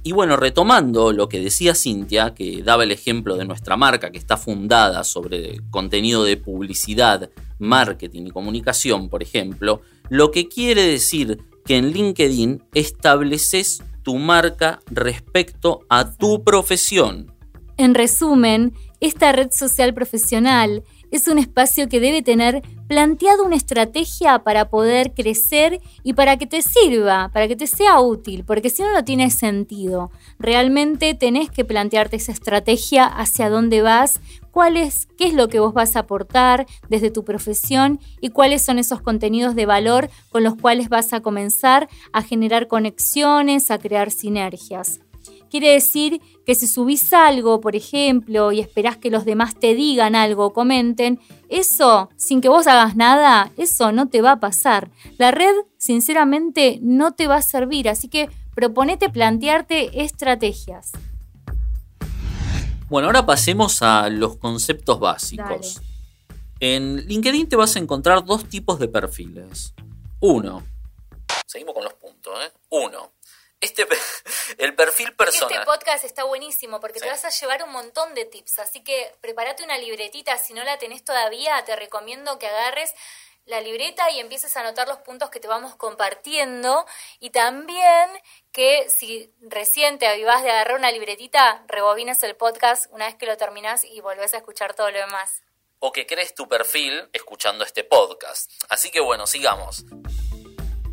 Y 0.07 0.13
bueno, 0.13 0.37
retomando 0.37 1.11
lo 1.11 1.27
que 1.27 1.41
decía 1.41 1.75
Cintia, 1.75 2.33
que 2.33 2.63
daba 2.63 2.85
el 2.85 2.93
ejemplo 2.93 3.35
de 3.35 3.43
nuestra 3.43 3.75
marca 3.75 4.09
que 4.09 4.17
está 4.17 4.37
fundada 4.37 5.03
sobre 5.03 5.59
contenido 5.69 6.23
de 6.23 6.37
publicidad, 6.37 7.29
marketing 7.59 8.27
y 8.27 8.31
comunicación, 8.31 9.09
por 9.09 9.21
ejemplo, 9.21 9.81
lo 10.07 10.31
que 10.31 10.47
quiere 10.47 10.83
decir 10.83 11.39
que 11.65 11.75
en 11.75 11.91
LinkedIn 11.91 12.63
estableces 12.73 13.83
tu 14.01 14.15
marca 14.15 14.79
respecto 14.89 15.81
a 15.89 16.09
tu 16.09 16.41
profesión. 16.41 17.33
En 17.75 17.93
resumen, 17.93 18.73
esta 19.01 19.33
red 19.33 19.51
social 19.51 19.93
profesional 19.93 20.85
es 21.11 21.27
un 21.27 21.37
espacio 21.37 21.87
que 21.89 21.99
debe 21.99 22.21
tener 22.21 22.61
planteado 22.87 23.43
una 23.43 23.55
estrategia 23.55 24.39
para 24.39 24.69
poder 24.69 25.13
crecer 25.13 25.81
y 26.03 26.13
para 26.13 26.37
que 26.37 26.47
te 26.47 26.61
sirva, 26.61 27.29
para 27.33 27.47
que 27.47 27.55
te 27.55 27.67
sea 27.67 27.99
útil, 27.99 28.45
porque 28.45 28.69
si 28.69 28.81
no, 28.81 28.93
no 28.93 29.03
tiene 29.03 29.29
sentido. 29.29 30.11
Realmente 30.39 31.13
tenés 31.13 31.49
que 31.51 31.65
plantearte 31.65 32.15
esa 32.15 32.31
estrategia 32.31 33.05
hacia 33.05 33.49
dónde 33.49 33.81
vas, 33.81 34.21
cuál 34.51 34.77
es, 34.77 35.07
qué 35.17 35.27
es 35.27 35.33
lo 35.33 35.49
que 35.49 35.59
vos 35.59 35.73
vas 35.73 35.95
a 35.95 35.99
aportar 35.99 36.65
desde 36.89 37.11
tu 37.11 37.23
profesión 37.23 37.99
y 38.21 38.29
cuáles 38.29 38.63
son 38.63 38.79
esos 38.79 39.01
contenidos 39.01 39.55
de 39.55 39.65
valor 39.65 40.09
con 40.29 40.43
los 40.43 40.55
cuales 40.55 40.89
vas 40.89 41.13
a 41.13 41.21
comenzar 41.21 41.89
a 42.13 42.23
generar 42.23 42.67
conexiones, 42.67 43.69
a 43.69 43.77
crear 43.77 44.11
sinergias. 44.11 45.01
Quiere 45.49 45.69
decir 45.71 46.21
que 46.45 46.55
si 46.55 46.67
subís 46.67 47.13
algo, 47.13 47.61
por 47.61 47.75
ejemplo, 47.75 48.51
y 48.51 48.59
esperás 48.59 48.97
que 48.97 49.09
los 49.09 49.25
demás 49.25 49.55
te 49.55 49.75
digan 49.75 50.15
algo 50.15 50.45
o 50.47 50.53
comenten, 50.53 51.19
eso, 51.49 52.09
sin 52.15 52.41
que 52.41 52.49
vos 52.49 52.67
hagas 52.67 52.95
nada, 52.95 53.51
eso 53.57 53.91
no 53.91 54.07
te 54.07 54.21
va 54.21 54.33
a 54.33 54.39
pasar. 54.39 54.89
La 55.17 55.31
red, 55.31 55.53
sinceramente, 55.77 56.79
no 56.81 57.13
te 57.13 57.27
va 57.27 57.37
a 57.37 57.41
servir, 57.41 57.89
así 57.89 58.07
que 58.07 58.29
proponete 58.55 59.09
plantearte 59.09 60.03
estrategias. 60.03 60.91
Bueno, 62.89 63.07
ahora 63.07 63.25
pasemos 63.25 63.81
a 63.81 64.09
los 64.09 64.37
conceptos 64.37 64.99
básicos. 64.99 65.81
En 66.59 67.05
LinkedIn 67.05 67.49
te 67.49 67.55
vas 67.55 67.75
a 67.75 67.79
encontrar 67.79 68.25
dos 68.25 68.45
tipos 68.45 68.79
de 68.79 68.87
perfiles. 68.87 69.73
Uno. 70.19 70.63
Seguimos 71.45 71.73
con 71.73 71.83
los 71.83 71.93
puntos, 71.93 72.33
¿eh? 72.45 72.51
Uno 72.69 73.16
este, 73.61 73.87
el 74.57 74.75
perfil 74.75 75.15
personal. 75.15 75.51
Este 75.51 75.65
podcast 75.65 76.03
está 76.03 76.23
buenísimo 76.23 76.79
porque 76.79 76.99
te 76.99 77.07
vas 77.07 77.25
a 77.25 77.29
llevar 77.29 77.63
un 77.63 77.71
montón 77.71 78.13
de 78.13 78.25
tips. 78.25 78.59
Así 78.59 78.83
que 78.83 79.15
prepárate 79.21 79.63
una 79.63 79.77
libretita. 79.77 80.37
Si 80.37 80.53
no 80.53 80.63
la 80.63 80.77
tenés 80.77 81.03
todavía, 81.03 81.63
te 81.65 81.75
recomiendo 81.75 82.37
que 82.39 82.47
agarres 82.47 82.93
la 83.45 83.61
libreta 83.61 84.11
y 84.11 84.19
empieces 84.19 84.57
a 84.57 84.59
anotar 84.59 84.87
los 84.87 84.97
puntos 84.99 85.29
que 85.29 85.39
te 85.39 85.47
vamos 85.47 85.75
compartiendo. 85.75 86.85
Y 87.19 87.29
también 87.31 88.09
que 88.51 88.89
si 88.89 89.33
recién 89.41 89.99
te 89.99 90.07
avivás 90.07 90.43
de 90.43 90.51
agarrar 90.51 90.77
una 90.77 90.91
libretita, 90.91 91.63
rebobines 91.67 92.21
el 92.23 92.35
podcast 92.35 92.91
una 92.91 93.05
vez 93.05 93.15
que 93.15 93.25
lo 93.25 93.37
terminás 93.37 93.83
y 93.85 94.01
volvés 94.01 94.33
a 94.33 94.37
escuchar 94.37 94.73
todo 94.73 94.91
lo 94.91 94.99
demás. 94.99 95.43
O 95.79 95.91
que 95.91 96.05
crees 96.05 96.33
tu 96.33 96.47
perfil 96.47 97.09
escuchando 97.13 97.63
este 97.63 97.83
podcast. 97.83 98.51
Así 98.67 98.91
que 98.91 98.99
bueno, 98.99 99.27
sigamos 99.27 99.85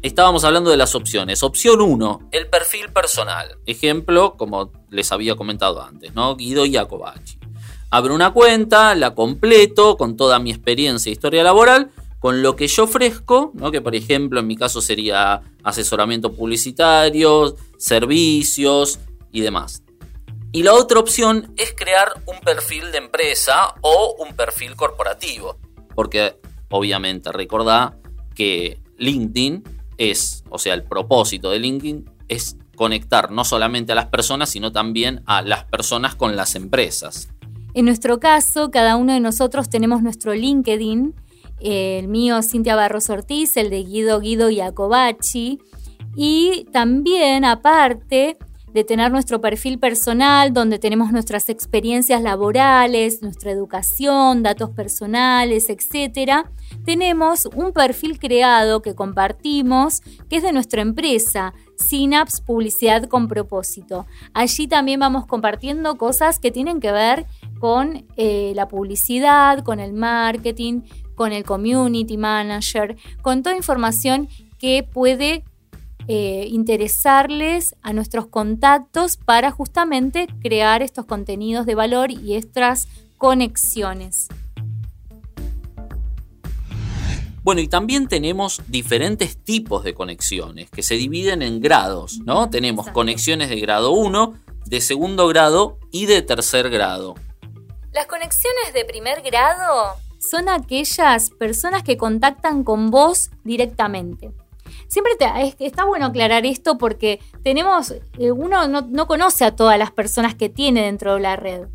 estábamos 0.08 0.44
hablando 0.44 0.70
de 0.70 0.76
las 0.76 0.94
opciones. 0.94 1.42
Opción 1.42 1.80
1, 1.80 2.28
el 2.30 2.46
perfil 2.48 2.90
personal. 2.90 3.56
Ejemplo, 3.64 4.36
como 4.36 4.70
les 4.90 5.10
había 5.12 5.34
comentado 5.34 5.82
antes, 5.82 6.14
¿no? 6.14 6.36
Guido 6.36 6.66
Iacobacci. 6.66 7.38
Abro 7.90 8.14
una 8.14 8.32
cuenta, 8.32 8.94
la 8.94 9.14
completo 9.14 9.96
con 9.96 10.16
toda 10.16 10.38
mi 10.38 10.50
experiencia 10.50 11.08
e 11.08 11.14
historia 11.14 11.42
laboral, 11.42 11.90
con 12.18 12.42
lo 12.42 12.54
que 12.54 12.66
yo 12.66 12.84
ofrezco, 12.84 13.52
que 13.72 13.80
por 13.80 13.94
ejemplo 13.94 14.40
en 14.40 14.46
mi 14.46 14.56
caso 14.56 14.82
sería 14.82 15.40
asesoramiento 15.62 16.32
publicitario, 16.32 17.56
servicios 17.78 18.98
y 19.32 19.40
demás. 19.40 19.82
Y 20.52 20.64
la 20.64 20.74
otra 20.74 21.00
opción 21.00 21.52
es 21.56 21.74
crear 21.74 22.12
un 22.26 22.40
perfil 22.40 22.92
de 22.92 22.98
empresa 22.98 23.74
o 23.80 24.16
un 24.18 24.36
perfil 24.36 24.76
corporativo, 24.76 25.56
porque 25.94 26.36
obviamente 26.68 27.32
recordá 27.32 27.96
que 28.34 28.80
LinkedIn 28.98 29.73
es, 29.98 30.44
o 30.50 30.58
sea, 30.58 30.74
el 30.74 30.82
propósito 30.84 31.50
de 31.50 31.58
LinkedIn 31.58 32.10
es 32.28 32.56
conectar 32.76 33.30
no 33.30 33.44
solamente 33.44 33.92
a 33.92 33.94
las 33.94 34.06
personas, 34.06 34.48
sino 34.48 34.72
también 34.72 35.22
a 35.26 35.42
las 35.42 35.64
personas 35.64 36.14
con 36.14 36.36
las 36.36 36.54
empresas. 36.54 37.28
En 37.74 37.84
nuestro 37.84 38.20
caso, 38.20 38.70
cada 38.70 38.96
uno 38.96 39.12
de 39.12 39.20
nosotros 39.20 39.68
tenemos 39.68 40.02
nuestro 40.02 40.34
LinkedIn, 40.34 41.14
el 41.60 42.08
mío 42.08 42.42
Cintia 42.42 42.76
Barros 42.76 43.10
Ortiz, 43.10 43.56
el 43.56 43.70
de 43.70 43.82
Guido 43.82 44.20
Guido 44.20 44.50
Iacobacci, 44.50 45.58
y 46.16 46.66
también 46.72 47.44
aparte 47.44 48.38
de 48.74 48.82
tener 48.82 49.12
nuestro 49.12 49.40
perfil 49.40 49.78
personal, 49.78 50.52
donde 50.52 50.80
tenemos 50.80 51.12
nuestras 51.12 51.48
experiencias 51.48 52.20
laborales, 52.20 53.22
nuestra 53.22 53.52
educación, 53.52 54.42
datos 54.42 54.70
personales, 54.70 55.70
etc., 55.70 56.44
tenemos 56.84 57.46
un 57.54 57.72
perfil 57.72 58.18
creado 58.18 58.82
que 58.82 58.96
compartimos, 58.96 60.00
que 60.28 60.36
es 60.36 60.42
de 60.42 60.52
nuestra 60.52 60.82
empresa, 60.82 61.54
Synapse 61.76 62.42
Publicidad 62.42 63.04
con 63.04 63.28
propósito. 63.28 64.06
Allí 64.32 64.66
también 64.66 64.98
vamos 64.98 65.26
compartiendo 65.26 65.96
cosas 65.96 66.40
que 66.40 66.50
tienen 66.50 66.80
que 66.80 66.90
ver 66.90 67.26
con 67.60 68.04
eh, 68.16 68.52
la 68.56 68.66
publicidad, 68.66 69.62
con 69.62 69.78
el 69.78 69.92
marketing, 69.92 70.82
con 71.14 71.32
el 71.32 71.44
community 71.44 72.16
manager, 72.16 72.96
con 73.22 73.42
toda 73.44 73.56
información 73.56 74.28
que 74.58 74.82
puede 74.82 75.44
eh, 76.06 76.46
interesarles 76.50 77.76
a 77.82 77.92
nuestros 77.92 78.26
contactos 78.26 79.16
para 79.16 79.50
justamente 79.50 80.26
crear 80.42 80.82
estos 80.82 81.06
contenidos 81.06 81.66
de 81.66 81.74
valor 81.74 82.10
y 82.10 82.34
estas 82.34 82.88
conexiones. 83.18 84.28
Bueno, 87.42 87.60
y 87.60 87.68
también 87.68 88.08
tenemos 88.08 88.62
diferentes 88.68 89.36
tipos 89.36 89.84
de 89.84 89.92
conexiones 89.92 90.70
que 90.70 90.82
se 90.82 90.94
dividen 90.94 91.42
en 91.42 91.60
grados, 91.60 92.18
¿no? 92.24 92.48
Tenemos 92.48 92.88
conexiones 92.88 93.50
de 93.50 93.60
grado 93.60 93.92
1, 93.92 94.34
de 94.64 94.80
segundo 94.80 95.28
grado 95.28 95.78
y 95.90 96.06
de 96.06 96.22
tercer 96.22 96.70
grado. 96.70 97.14
Las 97.92 98.06
conexiones 98.06 98.72
de 98.72 98.86
primer 98.86 99.20
grado 99.20 99.94
son 100.18 100.48
aquellas 100.48 101.30
personas 101.30 101.82
que 101.82 101.98
contactan 101.98 102.64
con 102.64 102.90
vos 102.90 103.30
directamente. 103.44 104.32
Siempre 104.94 105.14
está 105.58 105.84
bueno 105.86 106.06
aclarar 106.06 106.46
esto 106.46 106.78
porque 106.78 107.18
tenemos, 107.42 107.90
eh, 108.16 108.30
uno 108.30 108.68
no, 108.68 109.06
conoce 109.08 109.44
a 109.44 109.56
todas 109.56 109.76
las 109.76 109.90
personas 109.90 110.36
que 110.36 110.48
tiene 110.48 110.84
dentro 110.84 111.14
de 111.16 111.20
la 111.20 111.34
red. 111.34 111.66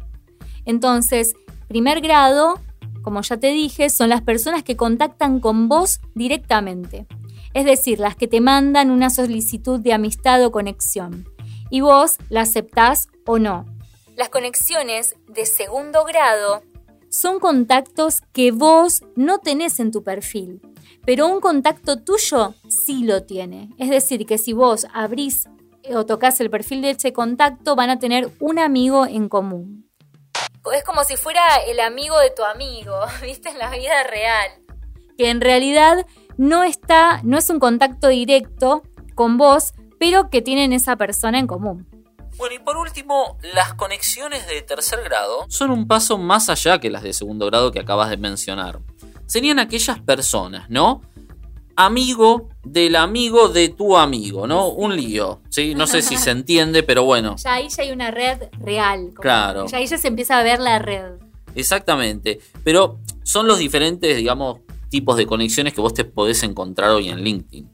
Entonces, 0.64 1.34
primer 1.68 2.00
grado, 2.00 2.62
como 3.02 3.22
ya 3.22 3.36
te 3.36 3.48
dije, 3.48 3.90
son 3.90 4.08
las 4.08 4.22
personas 4.22 4.64
que 4.64 4.78
contactan 4.78 5.42
con 5.42 5.68
vos 5.68 6.00
directamente. 6.16 7.08
Es 7.54 7.66
decir, 7.66 8.00
las 8.00 8.16
que 8.16 8.30
te 8.30 8.40
mandan 8.40 8.90
una 8.90 9.10
solicitud 9.10 9.82
de 9.82 9.92
amistad 9.92 10.42
o 10.46 10.54
conexión. 10.54 11.28
Y 11.70 11.82
vos 11.82 12.16
la 12.30 12.44
aceptás 12.44 13.10
o 13.26 13.38
no. 13.38 13.66
Las 14.16 14.30
conexiones 14.30 15.18
de 15.28 15.46
segundo 15.46 16.06
grado 16.06 16.62
son 17.10 17.42
contactos 17.42 18.22
que 18.32 18.54
vos 18.54 19.02
no 19.18 19.40
tenés 19.40 19.82
en 19.82 19.92
tu 19.92 20.04
perfil, 20.04 20.62
pero 21.10 21.26
un 21.26 21.42
contacto 21.42 21.98
tuyo 21.98 22.54
sí 22.68 23.04
lo 23.04 23.24
tiene. 23.24 23.72
Es 23.80 23.90
decir, 23.90 24.28
que 24.28 24.38
si 24.38 24.54
vos 24.54 24.86
abrís 24.94 25.50
o 25.92 26.06
tocas 26.06 26.40
el 26.40 26.52
perfil 26.52 26.84
de 26.84 26.92
ese 26.92 27.14
contacto, 27.14 27.76
van 27.76 27.90
a 27.90 27.98
tener 27.98 28.30
un 28.40 28.60
amigo 28.60 29.08
en 29.08 29.28
común. 29.28 29.90
Es 30.72 30.84
como 30.84 31.04
si 31.04 31.18
fuera 31.18 31.42
el 31.68 31.80
amigo 31.80 32.20
de 32.20 32.30
tu 32.30 32.44
amigo, 32.44 32.94
¿viste? 33.24 33.50
En 33.50 33.58
la 33.58 33.72
vida 33.72 34.04
real. 34.04 34.52
Que 35.18 35.32
en 35.32 35.42
realidad 35.42 36.06
no 36.38 36.62
está, 36.64 37.22
no 37.24 37.40
es 37.40 37.50
un 37.50 37.58
contacto 37.58 38.10
directo 38.10 38.84
con 39.16 39.40
vos, 39.40 39.74
pero 40.00 40.30
que 40.30 40.44
tienen 40.44 40.74
esa 40.74 40.96
persona 40.96 41.40
en 41.40 41.48
común. 41.48 41.88
Bueno, 42.38 42.54
y 42.54 42.60
por 42.60 42.78
último, 42.78 43.36
las 43.56 43.74
conexiones 43.74 44.46
de 44.46 44.62
tercer 44.62 45.04
grado 45.04 45.48
son 45.48 45.72
un 45.72 45.88
paso 45.88 46.20
más 46.20 46.50
allá 46.50 46.80
que 46.80 46.92
las 46.92 47.02
de 47.02 47.14
segundo 47.14 47.48
grado 47.48 47.72
que 47.72 47.80
acabas 47.80 48.12
de 48.12 48.18
mencionar 48.18 48.80
serían 49.30 49.60
aquellas 49.60 50.00
personas, 50.02 50.70
¿no? 50.70 51.02
Amigo 51.76 52.50
del 52.64 52.98
amigo 52.98 53.48
de 53.48 53.70
tu 53.70 53.96
amigo, 53.96 54.48
¿no? 54.48 54.68
Un 54.68 54.98
lío, 54.98 55.40
¿sí? 55.50 55.76
No 55.76 55.88
sé 55.88 56.02
si 56.02 56.18
se 56.18 56.32
entiende, 56.40 56.84
pero 56.84 57.04
bueno. 57.06 57.38
Ya 57.38 57.54
ahí 57.54 57.70
ya 57.70 57.84
hay 57.84 57.92
una 57.92 58.12
red 58.12 58.50
real. 58.60 59.12
claro. 59.16 59.66
Ya 59.68 59.78
ahí 59.78 59.88
ya 59.88 59.98
se 59.98 60.10
empieza 60.10 60.38
a 60.38 60.44
ver 60.44 60.60
la 60.60 60.80
red. 60.80 61.14
Exactamente. 61.56 62.40
Pero 62.66 63.00
son 63.24 63.48
los 63.48 63.60
diferentes, 63.60 64.18
digamos, 64.18 64.60
tipos 64.90 65.16
de 65.16 65.26
conexiones 65.26 65.74
que 65.74 65.80
vos 65.82 65.94
te 65.94 66.04
podés 66.04 66.44
encontrar 66.44 66.90
hoy 66.90 67.08
en 67.10 67.24
LinkedIn. 67.24 67.70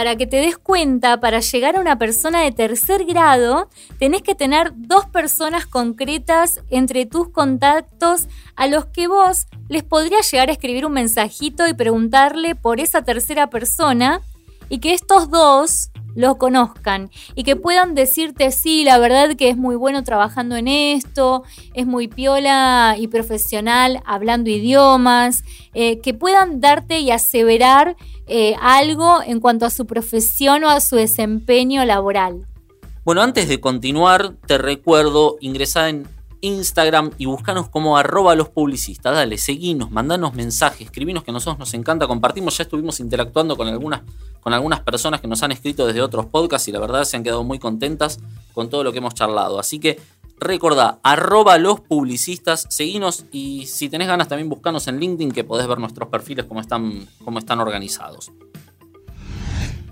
Para 0.00 0.16
que 0.16 0.26
te 0.26 0.38
des 0.38 0.56
cuenta, 0.56 1.20
para 1.20 1.40
llegar 1.40 1.76
a 1.76 1.80
una 1.80 1.98
persona 1.98 2.40
de 2.40 2.52
tercer 2.52 3.04
grado, 3.04 3.68
tenés 3.98 4.22
que 4.22 4.34
tener 4.34 4.72
dos 4.74 5.04
personas 5.04 5.66
concretas 5.66 6.62
entre 6.70 7.04
tus 7.04 7.28
contactos 7.28 8.26
a 8.56 8.66
los 8.66 8.86
que 8.86 9.08
vos 9.08 9.46
les 9.68 9.82
podrías 9.82 10.30
llegar 10.30 10.48
a 10.48 10.52
escribir 10.52 10.86
un 10.86 10.92
mensajito 10.92 11.66
y 11.66 11.74
preguntarle 11.74 12.54
por 12.54 12.80
esa 12.80 13.02
tercera 13.02 13.50
persona 13.50 14.22
y 14.70 14.78
que 14.78 14.94
estos 14.94 15.28
dos 15.28 15.90
lo 16.14 16.38
conozcan 16.38 17.10
y 17.34 17.44
que 17.44 17.56
puedan 17.56 17.94
decirte, 17.94 18.50
sí, 18.50 18.84
la 18.84 18.98
verdad 18.98 19.36
que 19.36 19.48
es 19.48 19.56
muy 19.56 19.76
bueno 19.76 20.02
trabajando 20.02 20.56
en 20.56 20.68
esto, 20.68 21.44
es 21.74 21.86
muy 21.86 22.08
piola 22.08 22.96
y 22.98 23.08
profesional 23.08 24.00
hablando 24.06 24.50
idiomas, 24.50 25.44
eh, 25.74 26.00
que 26.00 26.14
puedan 26.14 26.60
darte 26.60 27.00
y 27.00 27.10
aseverar 27.10 27.96
eh, 28.26 28.54
algo 28.60 29.20
en 29.24 29.40
cuanto 29.40 29.66
a 29.66 29.70
su 29.70 29.86
profesión 29.86 30.64
o 30.64 30.70
a 30.70 30.80
su 30.80 30.96
desempeño 30.96 31.84
laboral. 31.84 32.46
Bueno, 33.04 33.22
antes 33.22 33.48
de 33.48 33.60
continuar, 33.60 34.34
te 34.46 34.58
recuerdo 34.58 35.36
ingresar 35.40 35.88
en 35.88 36.06
Instagram 36.40 37.10
y 37.18 37.26
buscanos 37.26 37.68
como 37.68 37.96
arroba 37.96 38.34
los 38.34 38.48
publicistas. 38.48 39.14
Dale, 39.14 39.38
seguinos, 39.38 39.90
mandanos 39.90 40.34
mensajes, 40.34 40.82
escribinos 40.82 41.24
que 41.24 41.30
a 41.30 41.34
nosotros 41.34 41.58
nos 41.58 41.74
encanta, 41.74 42.06
compartimos, 42.06 42.56
ya 42.56 42.64
estuvimos 42.64 43.00
interactuando 43.00 43.56
con 43.56 43.68
algunas, 43.68 44.02
con 44.40 44.52
algunas 44.52 44.80
personas 44.80 45.20
que 45.20 45.28
nos 45.28 45.42
han 45.42 45.52
escrito 45.52 45.86
desde 45.86 46.02
otros 46.02 46.26
podcasts 46.26 46.68
y 46.68 46.72
la 46.72 46.80
verdad 46.80 47.04
se 47.04 47.16
han 47.16 47.22
quedado 47.22 47.44
muy 47.44 47.58
contentas 47.58 48.18
con 48.52 48.70
todo 48.70 48.84
lo 48.84 48.92
que 48.92 48.98
hemos 48.98 49.14
charlado. 49.14 49.58
Así 49.58 49.78
que 49.78 50.00
recordá, 50.38 50.98
arroba 51.02 51.58
los 51.58 51.80
publicistas, 51.80 52.66
seguinos 52.70 53.26
y 53.30 53.66
si 53.66 53.88
tenés 53.88 54.08
ganas 54.08 54.28
también 54.28 54.48
buscanos 54.48 54.88
en 54.88 54.98
LinkedIn 54.98 55.32
que 55.32 55.44
podés 55.44 55.66
ver 55.66 55.78
nuestros 55.78 56.08
perfiles 56.08 56.46
como 56.46 56.60
están, 56.60 57.06
cómo 57.24 57.38
están 57.38 57.60
organizados. 57.60 58.32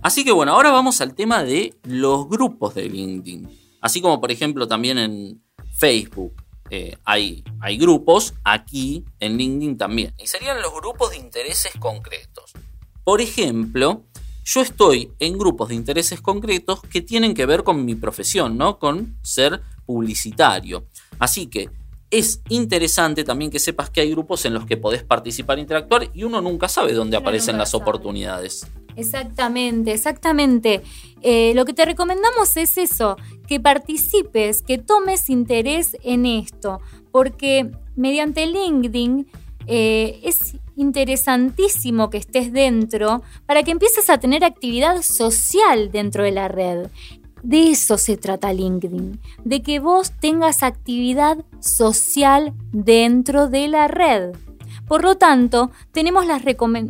Así 0.03 0.25
que 0.25 0.33
bueno, 0.33 0.53
ahora 0.53 0.71
vamos 0.71 1.01
al 1.01 1.15
tema 1.15 1.43
de 1.43 1.75
los 1.83 2.29
grupos 2.29 2.75
de 2.75 2.89
LinkedIn. 2.89 3.49
Así 3.81 4.01
como 4.01 4.21
por 4.21 4.31
ejemplo 4.31 4.67
también 4.67 4.99
en, 4.99 5.43
Facebook 5.79 6.35
eh, 6.71 6.97
hay, 7.05 7.45
hay 7.61 7.79
grupos, 7.79 8.35
aquí 8.45 9.05
en 9.21 9.39
LinkedIn 9.39 9.79
también. 9.79 10.13
Y 10.19 10.27
serían 10.27 10.61
los 10.61 10.73
grupos 10.75 11.11
de 11.11 11.17
intereses 11.17 11.73
concretos. 11.79 12.53
Por 13.05 13.21
ejemplo, 13.21 14.05
yo 14.45 14.61
estoy 14.61 15.13
en 15.19 15.39
grupos 15.39 15.71
de 15.71 15.77
intereses 15.77 16.21
concretos 16.21 16.81
que 16.83 17.01
tienen 17.01 17.35
que 17.35 17.47
ver 17.47 17.65
con 17.65 17.85
mi 17.85 17.95
profesión, 17.95 18.59
¿no? 18.59 18.79
Con 18.79 19.19
ser 19.23 19.63
publicitario. 19.87 20.87
Así 21.19 21.47
que 21.47 21.71
es 22.11 22.41
interesante 22.49 23.25
también 23.25 23.51
que 23.51 23.59
sepas 23.59 23.91
que 23.91 24.01
hay 24.01 24.11
grupos 24.11 24.45
en 24.45 24.55
los 24.55 24.67
que 24.67 24.77
podés 24.77 25.03
participar 25.03 25.59
e 25.59 25.63
interactuar 25.63 26.11
y 26.15 26.25
uno 26.25 26.41
nunca 26.41 26.69
sabe 26.69 26.93
dónde 26.93 27.17
aparecen 27.17 27.59
las 27.59 27.75
oportunidades. 27.75 28.67
Exactamente, 28.97 29.93
exactamente. 29.93 30.83
Eh, 31.23 31.53
lo 31.55 31.65
que 31.65 31.73
te 31.73 31.85
recomendamos 31.85 32.57
es 32.57 32.79
eso, 32.79 33.17
que 33.49 33.59
participes, 33.59 34.63
que 34.63 34.79
tomes 34.79 35.31
interés 35.31 35.97
en 36.05 36.27
esto, 36.27 36.81
porque 37.11 37.71
mediante 37.97 38.47
LinkedIn 38.47 39.27
eh, 39.67 40.21
es 40.23 40.57
interesantísimo 40.77 42.11
que 42.11 42.19
estés 42.19 42.53
dentro 42.53 43.23
para 43.47 43.63
que 43.63 43.71
empieces 43.71 44.11
a 44.11 44.19
tener 44.19 44.45
actividad 44.45 45.03
social 45.03 45.91
dentro 45.91 46.23
de 46.23 46.33
la 46.33 46.49
red. 46.49 46.89
De 47.43 47.71
eso 47.71 47.99
se 47.99 48.17
trata 48.17 48.53
LinkedIn, 48.53 49.19
de 49.45 49.63
que 49.63 49.81
vos 49.81 50.13
tengas 50.21 50.63
actividad 50.63 51.39
social 51.61 52.53
dentro 52.73 53.49
de 53.49 53.69
la 53.69 53.89
red. 53.89 54.33
Por 54.87 55.05
lo 55.05 55.17
tanto, 55.17 55.71
tenemos 55.93 56.27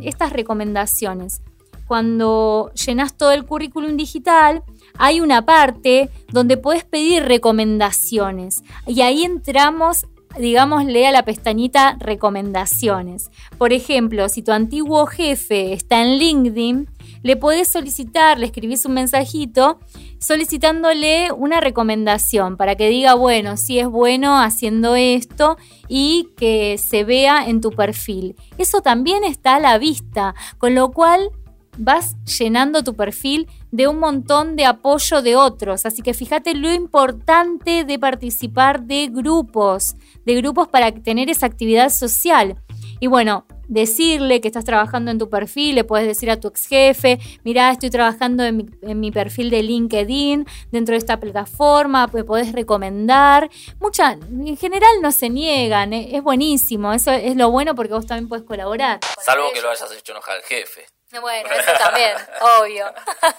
estas 0.03 0.33
recomendaciones 0.33 1.41
cuando 1.89 2.71
llenas 2.75 3.17
todo 3.17 3.31
el 3.31 3.45
currículum 3.45 3.97
digital, 3.97 4.63
hay 4.97 5.21
una 5.21 5.45
parte 5.45 6.09
donde 6.31 6.57
puedes 6.57 6.83
pedir 6.83 7.23
recomendaciones 7.23 8.63
y 8.87 9.01
ahí 9.01 9.23
entramos 9.23 10.05
digámosle 10.37 11.07
a 11.07 11.11
la 11.11 11.23
pestañita 11.23 11.97
recomendaciones. 11.99 13.31
Por 13.57 13.73
ejemplo, 13.73 14.29
si 14.29 14.43
tu 14.43 14.51
antiguo 14.51 15.05
jefe 15.07 15.73
está 15.73 16.03
en 16.03 16.19
LinkedIn, 16.19 16.87
le 17.23 17.35
podés 17.35 17.67
solicitar, 17.67 18.39
le 18.39 18.45
escribís 18.45 18.85
un 18.85 18.93
mensajito 18.93 19.79
solicitándole 20.19 21.31
una 21.31 21.59
recomendación 21.59 22.57
para 22.57 22.75
que 22.75 22.89
diga, 22.89 23.13
bueno, 23.13 23.57
si 23.57 23.79
es 23.79 23.87
bueno 23.87 24.41
haciendo 24.41 24.95
esto 24.95 25.57
y 25.87 26.29
que 26.37 26.77
se 26.77 27.03
vea 27.03 27.45
en 27.47 27.61
tu 27.61 27.71
perfil. 27.71 28.35
Eso 28.57 28.81
también 28.81 29.23
está 29.23 29.55
a 29.55 29.59
la 29.59 29.77
vista, 29.77 30.35
con 30.57 30.75
lo 30.75 30.91
cual 30.91 31.31
vas 31.79 32.15
llenando 32.25 32.83
tu 32.83 32.95
perfil 32.95 33.47
de 33.71 33.87
un 33.87 33.99
montón 33.99 34.55
de 34.55 34.65
apoyo 34.65 35.21
de 35.21 35.35
otros. 35.35 35.85
Así 35.85 36.01
que 36.01 36.13
fíjate 36.13 36.53
lo 36.53 36.71
importante 36.71 37.85
de 37.85 37.97
participar 37.97 38.83
de 38.83 39.07
grupos, 39.07 39.95
de 40.25 40.35
grupos 40.35 40.67
para 40.67 40.91
tener 40.91 41.29
esa 41.29 41.45
actividad 41.45 41.89
social. 41.89 42.61
Y 42.99 43.07
bueno, 43.07 43.45
decirle 43.69 44.41
que 44.41 44.47
estás 44.47 44.65
trabajando 44.65 45.11
en 45.11 45.19
tu 45.19 45.29
perfil, 45.29 45.75
le 45.75 45.83
puedes 45.85 46.07
decir 46.07 46.29
a 46.29 46.39
tu 46.39 46.49
ex 46.49 46.67
jefe, 46.67 47.19
mira, 47.43 47.71
estoy 47.71 47.89
trabajando 47.89 48.43
en 48.43 48.67
mi, 48.99 49.11
perfil 49.11 49.49
de 49.49 49.63
LinkedIn 49.63 50.45
dentro 50.71 50.93
de 50.93 50.97
esta 50.97 51.19
plataforma, 51.19 52.07
me 52.11 52.23
podés 52.23 52.51
recomendar. 52.51 53.49
Mucha, 53.79 54.13
en 54.13 54.57
general 54.57 54.91
no 55.01 55.11
se 55.11 55.29
niegan, 55.29 55.93
¿eh? 55.93 56.09
es 56.11 56.23
buenísimo, 56.23 56.91
eso 56.91 57.11
es 57.11 57.35
lo 57.37 57.51
bueno 57.51 57.75
porque 57.75 57.93
vos 57.93 58.05
también 58.05 58.27
puedes 58.27 58.43
colaborar. 58.43 58.99
Salvo 59.23 59.51
que 59.53 59.61
lo 59.61 59.69
hayas 59.69 59.91
hecho 59.97 60.11
enojar 60.11 60.37
al 60.37 60.43
jefe. 60.43 60.85
Bueno, 61.11 61.49
eso 61.51 61.71
también, 61.79 62.11
obvio. 62.61 62.85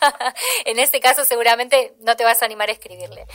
en 0.65 0.79
ese 0.79 0.99
caso 1.01 1.25
seguramente 1.25 1.95
no 2.05 2.17
te 2.17 2.25
vas 2.25 2.43
a 2.43 2.45
animar 2.45 2.69
a 2.69 2.73
escribirle. 2.73 3.27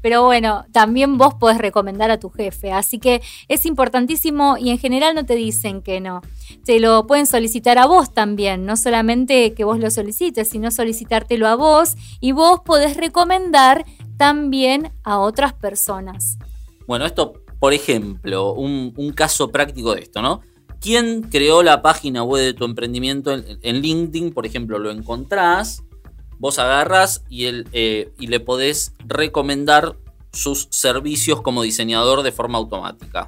Pero 0.00 0.24
bueno, 0.24 0.66
también 0.72 1.16
vos 1.16 1.34
podés 1.34 1.58
recomendar 1.58 2.10
a 2.10 2.18
tu 2.18 2.28
jefe. 2.28 2.72
Así 2.72 2.98
que 2.98 3.22
es 3.48 3.66
importantísimo 3.66 4.56
y 4.58 4.70
en 4.70 4.78
general 4.78 5.14
no 5.14 5.24
te 5.24 5.34
dicen 5.34 5.80
que 5.80 6.00
no. 6.00 6.22
Te 6.64 6.80
lo 6.80 7.06
pueden 7.06 7.26
solicitar 7.26 7.78
a 7.78 7.86
vos 7.86 8.12
también. 8.12 8.66
No 8.66 8.76
solamente 8.76 9.54
que 9.54 9.64
vos 9.64 9.78
lo 9.78 9.90
solicites, 9.90 10.48
sino 10.48 10.72
solicitártelo 10.72 11.46
a 11.46 11.54
vos 11.54 11.94
y 12.20 12.32
vos 12.32 12.60
podés 12.64 12.96
recomendar 12.96 13.84
también 14.16 14.92
a 15.04 15.20
otras 15.20 15.52
personas. 15.52 16.36
Bueno, 16.88 17.06
esto, 17.06 17.34
por 17.60 17.72
ejemplo, 17.72 18.54
un, 18.54 18.92
un 18.96 19.12
caso 19.12 19.52
práctico 19.52 19.94
de 19.94 20.02
esto, 20.02 20.20
¿no? 20.20 20.42
Quién 20.82 21.22
creó 21.22 21.62
la 21.62 21.80
página 21.80 22.24
web 22.24 22.42
de 22.42 22.54
tu 22.54 22.64
emprendimiento 22.64 23.32
en, 23.32 23.80
LinkedIn, 23.80 24.32
por 24.32 24.44
ejemplo, 24.44 24.78
lo 24.78 24.90
encontrás, 24.90 25.84
vos 26.38 26.58
agarras 26.58 27.22
y, 27.30 27.46
eh, 27.72 28.12
y 28.18 28.26
le 28.26 28.40
podés 28.40 28.92
recomendar 29.06 29.96
sus 30.32 30.66
servicios 30.70 31.40
como 31.40 31.62
diseñador 31.62 32.22
de 32.22 32.32
forma 32.32 32.58
automática. 32.58 33.26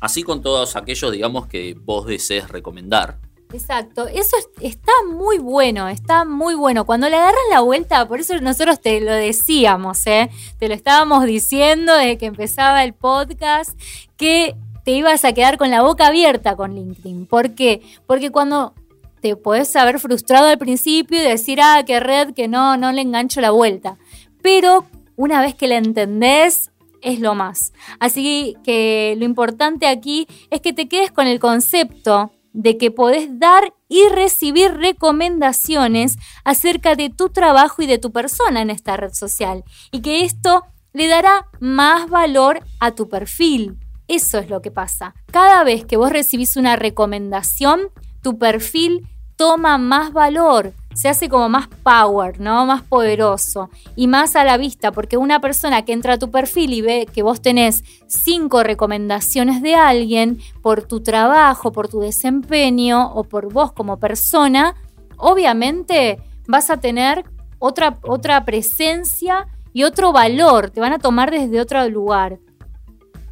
Así 0.00 0.22
con 0.22 0.42
todos 0.42 0.76
aquellos, 0.76 1.12
digamos, 1.12 1.46
que 1.46 1.76
vos 1.78 2.06
desees 2.06 2.48
recomendar. 2.48 3.18
Exacto, 3.52 4.08
eso 4.08 4.36
está 4.60 4.92
muy 5.10 5.38
bueno, 5.38 5.88
está 5.88 6.24
muy 6.24 6.54
bueno. 6.54 6.86
Cuando 6.86 7.08
le 7.08 7.16
agarras 7.16 7.40
la 7.50 7.60
vuelta, 7.60 8.08
por 8.08 8.18
eso 8.18 8.40
nosotros 8.40 8.80
te 8.80 9.00
lo 9.00 9.12
decíamos, 9.12 10.06
¿eh? 10.06 10.30
te 10.58 10.68
lo 10.68 10.74
estábamos 10.74 11.24
diciendo 11.24 11.94
desde 11.94 12.16
que 12.16 12.26
empezaba 12.26 12.82
el 12.82 12.94
podcast, 12.94 13.78
que 14.16 14.56
te 14.84 14.92
ibas 14.92 15.24
a 15.24 15.32
quedar 15.32 15.58
con 15.58 15.70
la 15.70 15.82
boca 15.82 16.08
abierta 16.08 16.56
con 16.56 16.74
LinkedIn. 16.74 17.26
¿Por 17.26 17.54
qué? 17.54 17.82
Porque 18.06 18.30
cuando 18.30 18.74
te 19.20 19.36
puedes 19.36 19.74
haber 19.76 20.00
frustrado 20.00 20.48
al 20.48 20.58
principio 20.58 21.18
y 21.18 21.24
decir, 21.24 21.60
ah, 21.62 21.82
qué 21.86 22.00
red, 22.00 22.34
que 22.34 22.48
no, 22.48 22.76
no 22.76 22.90
le 22.92 23.02
engancho 23.02 23.40
la 23.40 23.52
vuelta. 23.52 23.96
Pero 24.42 24.86
una 25.16 25.40
vez 25.40 25.54
que 25.54 25.68
la 25.68 25.76
entendés, 25.76 26.72
es 27.02 27.20
lo 27.20 27.34
más. 27.34 27.72
Así 27.98 28.56
que 28.64 29.14
lo 29.18 29.24
importante 29.24 29.86
aquí 29.86 30.26
es 30.50 30.60
que 30.60 30.72
te 30.72 30.88
quedes 30.88 31.10
con 31.10 31.26
el 31.26 31.40
concepto 31.40 32.32
de 32.52 32.78
que 32.78 32.90
podés 32.90 33.38
dar 33.38 33.74
y 33.88 34.08
recibir 34.08 34.72
recomendaciones 34.74 36.16
acerca 36.44 36.94
de 36.94 37.10
tu 37.10 37.30
trabajo 37.30 37.82
y 37.82 37.86
de 37.86 37.98
tu 37.98 38.12
persona 38.12 38.60
en 38.60 38.70
esta 38.70 38.96
red 38.96 39.12
social 39.12 39.64
y 39.90 40.00
que 40.00 40.24
esto 40.24 40.64
le 40.92 41.08
dará 41.08 41.46
más 41.60 42.08
valor 42.08 42.60
a 42.78 42.92
tu 42.92 43.08
perfil, 43.08 43.78
eso 44.08 44.38
es 44.38 44.50
lo 44.50 44.62
que 44.62 44.70
pasa. 44.70 45.14
Cada 45.30 45.64
vez 45.64 45.84
que 45.84 45.96
vos 45.96 46.10
recibís 46.10 46.56
una 46.56 46.76
recomendación, 46.76 47.90
tu 48.22 48.38
perfil 48.38 49.06
toma 49.36 49.78
más 49.78 50.12
valor, 50.12 50.72
se 50.94 51.08
hace 51.08 51.28
como 51.28 51.48
más 51.48 51.68
power, 51.82 52.40
¿no? 52.40 52.66
Más 52.66 52.82
poderoso 52.82 53.70
y 53.96 54.06
más 54.06 54.36
a 54.36 54.44
la 54.44 54.56
vista, 54.56 54.92
porque 54.92 55.16
una 55.16 55.40
persona 55.40 55.84
que 55.84 55.92
entra 55.92 56.14
a 56.14 56.18
tu 56.18 56.30
perfil 56.30 56.74
y 56.74 56.80
ve 56.82 57.08
que 57.12 57.22
vos 57.22 57.40
tenés 57.40 57.82
cinco 58.06 58.62
recomendaciones 58.62 59.62
de 59.62 59.74
alguien 59.74 60.38
por 60.62 60.82
tu 60.82 61.02
trabajo, 61.02 61.72
por 61.72 61.88
tu 61.88 62.00
desempeño 62.00 63.12
o 63.14 63.24
por 63.24 63.52
vos 63.52 63.72
como 63.72 63.98
persona, 63.98 64.74
obviamente 65.16 66.20
vas 66.46 66.70
a 66.70 66.76
tener 66.76 67.24
otra, 67.58 67.98
otra 68.02 68.44
presencia 68.44 69.46
y 69.72 69.84
otro 69.84 70.12
valor, 70.12 70.70
te 70.70 70.80
van 70.80 70.92
a 70.92 70.98
tomar 70.98 71.30
desde 71.30 71.60
otro 71.60 71.88
lugar. 71.88 72.38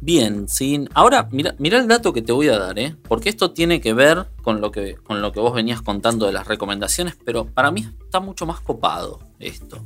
Bien, 0.03 0.49
sí. 0.49 0.85
Ahora, 0.95 1.29
mira, 1.31 1.55
el 1.59 1.87
dato 1.87 2.11
que 2.11 2.23
te 2.23 2.31
voy 2.31 2.47
a 2.47 2.57
dar, 2.57 2.79
¿eh? 2.79 2.95
Porque 3.07 3.29
esto 3.29 3.51
tiene 3.51 3.79
que 3.79 3.93
ver 3.93 4.25
con 4.41 4.59
lo 4.59 4.71
que, 4.71 4.95
con 4.95 5.21
lo 5.21 5.31
que 5.31 5.39
vos 5.39 5.53
venías 5.53 5.83
contando 5.83 6.25
de 6.25 6.33
las 6.33 6.47
recomendaciones, 6.47 7.15
pero 7.23 7.45
para 7.45 7.69
mí 7.69 7.87
está 8.03 8.19
mucho 8.19 8.47
más 8.47 8.61
copado 8.61 9.19
esto. 9.39 9.77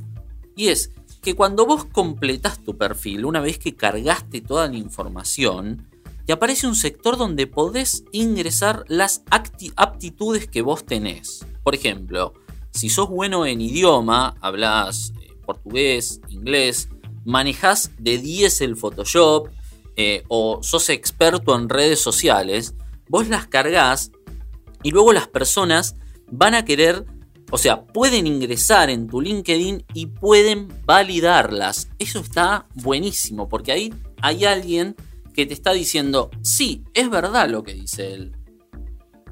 Y 0.56 0.68
es 0.68 0.90
que 1.20 1.34
cuando 1.34 1.66
vos 1.66 1.84
completás 1.84 2.64
tu 2.64 2.78
perfil, 2.78 3.26
una 3.26 3.40
vez 3.40 3.58
que 3.58 3.76
cargaste 3.76 4.40
toda 4.40 4.68
la 4.68 4.76
información, 4.76 5.86
te 6.24 6.32
aparece 6.32 6.66
un 6.66 6.76
sector 6.76 7.18
donde 7.18 7.46
podés 7.46 8.04
ingresar 8.10 8.84
las 8.88 9.22
aptitudes 9.30 10.48
que 10.48 10.62
vos 10.62 10.86
tenés. 10.86 11.44
Por 11.62 11.74
ejemplo, 11.74 12.32
si 12.70 12.88
sos 12.88 13.10
bueno 13.10 13.44
en 13.44 13.60
idioma, 13.60 14.34
hablas 14.40 15.12
eh, 15.20 15.34
portugués, 15.44 16.22
inglés, 16.30 16.88
manejás 17.26 17.90
de 17.98 18.16
10 18.16 18.62
el 18.62 18.76
Photoshop, 18.76 19.48
eh, 19.96 20.24
o 20.28 20.62
sos 20.62 20.88
experto 20.90 21.56
en 21.56 21.68
redes 21.68 22.00
sociales, 22.00 22.74
vos 23.08 23.28
las 23.28 23.46
cargas 23.46 24.12
y 24.82 24.90
luego 24.90 25.12
las 25.12 25.28
personas 25.28 25.96
van 26.30 26.54
a 26.54 26.64
querer, 26.64 27.04
o 27.50 27.58
sea, 27.58 27.84
pueden 27.84 28.26
ingresar 28.26 28.90
en 28.90 29.06
tu 29.06 29.20
LinkedIn 29.20 29.84
y 29.94 30.06
pueden 30.06 30.68
validarlas. 30.84 31.88
Eso 31.98 32.20
está 32.20 32.66
buenísimo 32.74 33.48
porque 33.48 33.72
ahí 33.72 33.94
hay 34.20 34.44
alguien 34.44 34.96
que 35.34 35.46
te 35.46 35.54
está 35.54 35.72
diciendo, 35.72 36.30
sí, 36.42 36.84
es 36.94 37.10
verdad 37.10 37.48
lo 37.48 37.62
que 37.62 37.74
dice 37.74 38.12
él. 38.12 38.35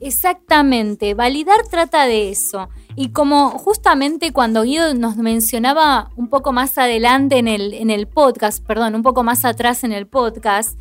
Exactamente, 0.04 1.14
validar 1.14 1.66
trata 1.70 2.04
de 2.04 2.28
eso. 2.28 2.68
Y 2.94 3.08
como 3.12 3.48
justamente 3.52 4.34
cuando 4.34 4.62
Guido 4.62 4.92
nos 4.92 5.16
mencionaba 5.16 6.10
un 6.14 6.28
poco 6.28 6.52
más 6.52 6.76
adelante 6.76 7.38
en 7.38 7.48
el, 7.48 7.72
en 7.72 7.88
el 7.88 8.06
podcast, 8.06 8.62
perdón, 8.62 8.96
un 8.96 9.02
poco 9.02 9.22
más 9.22 9.46
atrás 9.46 9.82
en 9.82 9.92
el 9.92 10.06
podcast, 10.06 10.78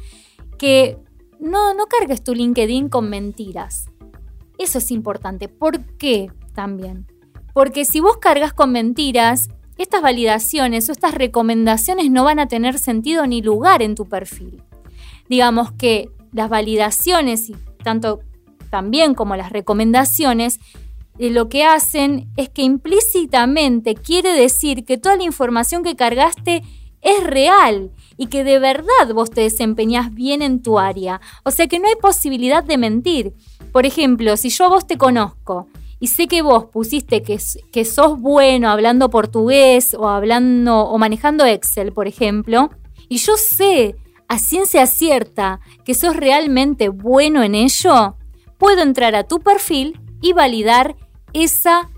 que 0.58 0.98
no, 1.40 1.74
no 1.74 1.86
cargues 1.86 2.22
tu 2.22 2.36
LinkedIn 2.36 2.90
con 2.90 3.10
mentiras. 3.10 3.86
Eso 4.58 4.80
es 4.80 4.92
importante. 4.92 5.48
¿Por 5.48 5.80
qué 5.96 6.30
también? 6.54 7.08
Porque 7.54 7.86
si 7.86 8.02
vos 8.02 8.18
cargas 8.18 8.52
con 8.52 8.74
mentiras, 8.74 9.48
estas 9.78 10.02
validaciones 10.02 10.90
o 10.90 10.92
estas 10.92 11.14
recomendaciones 11.14 12.12
no 12.12 12.26
van 12.26 12.40
a 12.40 12.50
tener 12.50 12.78
sentido 12.78 13.26
ni 13.26 13.42
lugar 13.42 13.84
en 13.84 13.96
tu 13.96 14.06
perfil. 14.06 14.62
Digamos 15.30 15.72
que 15.72 16.10
las 16.34 16.50
validaciones, 16.50 17.50
y 17.50 17.56
tanto 17.86 18.20
también 18.74 19.14
como 19.14 19.36
las 19.36 19.52
recomendaciones, 19.52 20.60
eh, 21.20 21.30
lo 21.30 21.48
que 21.48 21.64
hacen 21.64 22.32
es 22.38 22.50
que 22.50 22.64
implícitamente 22.64 23.94
quiere 23.94 24.34
decir 24.34 24.84
que 24.84 24.98
toda 24.98 25.16
la 25.16 25.26
información 25.26 25.84
que 25.84 25.96
cargaste 25.96 26.64
es 27.04 27.24
real 27.24 27.92
y 28.18 28.28
que 28.28 28.44
de 28.44 28.58
verdad 28.58 29.14
vos 29.14 29.30
te 29.30 29.42
desempeñás 29.42 30.12
bien 30.12 30.42
en 30.42 30.64
tu 30.64 30.80
área. 30.80 31.22
O 31.44 31.52
sea 31.52 31.68
que 31.68 31.78
no 31.78 31.88
hay 31.88 31.94
posibilidad 32.02 32.64
de 32.64 32.80
mentir. 32.80 33.34
Por 33.72 33.86
ejemplo, 33.86 34.38
si 34.38 34.50
yo 34.50 34.68
vos 34.70 34.88
te 34.88 34.98
conozco 34.98 35.68
y 36.00 36.08
sé 36.08 36.28
que 36.28 36.42
vos 36.42 36.66
pusiste 36.66 37.22
que, 37.22 37.38
que 37.72 37.86
sos 37.86 38.20
bueno 38.20 38.72
hablando 38.72 39.12
portugués 39.12 39.94
o 39.94 40.10
hablando 40.10 40.80
o 40.80 40.98
manejando 40.98 41.46
Excel, 41.46 41.94
por 41.94 42.08
ejemplo, 42.08 42.72
y 43.08 43.18
yo 43.18 43.38
sé 43.38 43.98
a 44.28 44.40
ciencia 44.40 44.88
cierta 44.88 45.60
que 45.86 45.94
sos 45.94 46.16
realmente 46.16 46.90
bueno 46.90 47.44
en 47.44 47.54
ello, 47.54 48.18
puedo 48.63 48.82
entrar 48.82 49.13
a 49.13 49.26
tu 49.26 49.41
perfil 49.41 49.99
y 50.21 50.32
validar 50.32 50.95
esa 51.34 51.89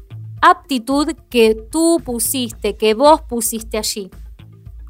aptitud 0.41 1.13
que 1.30 1.54
tú 1.54 2.01
pusiste, 2.04 2.75
que 2.75 2.95
vos 2.95 3.21
pusiste 3.21 3.78
allí. 3.78 4.10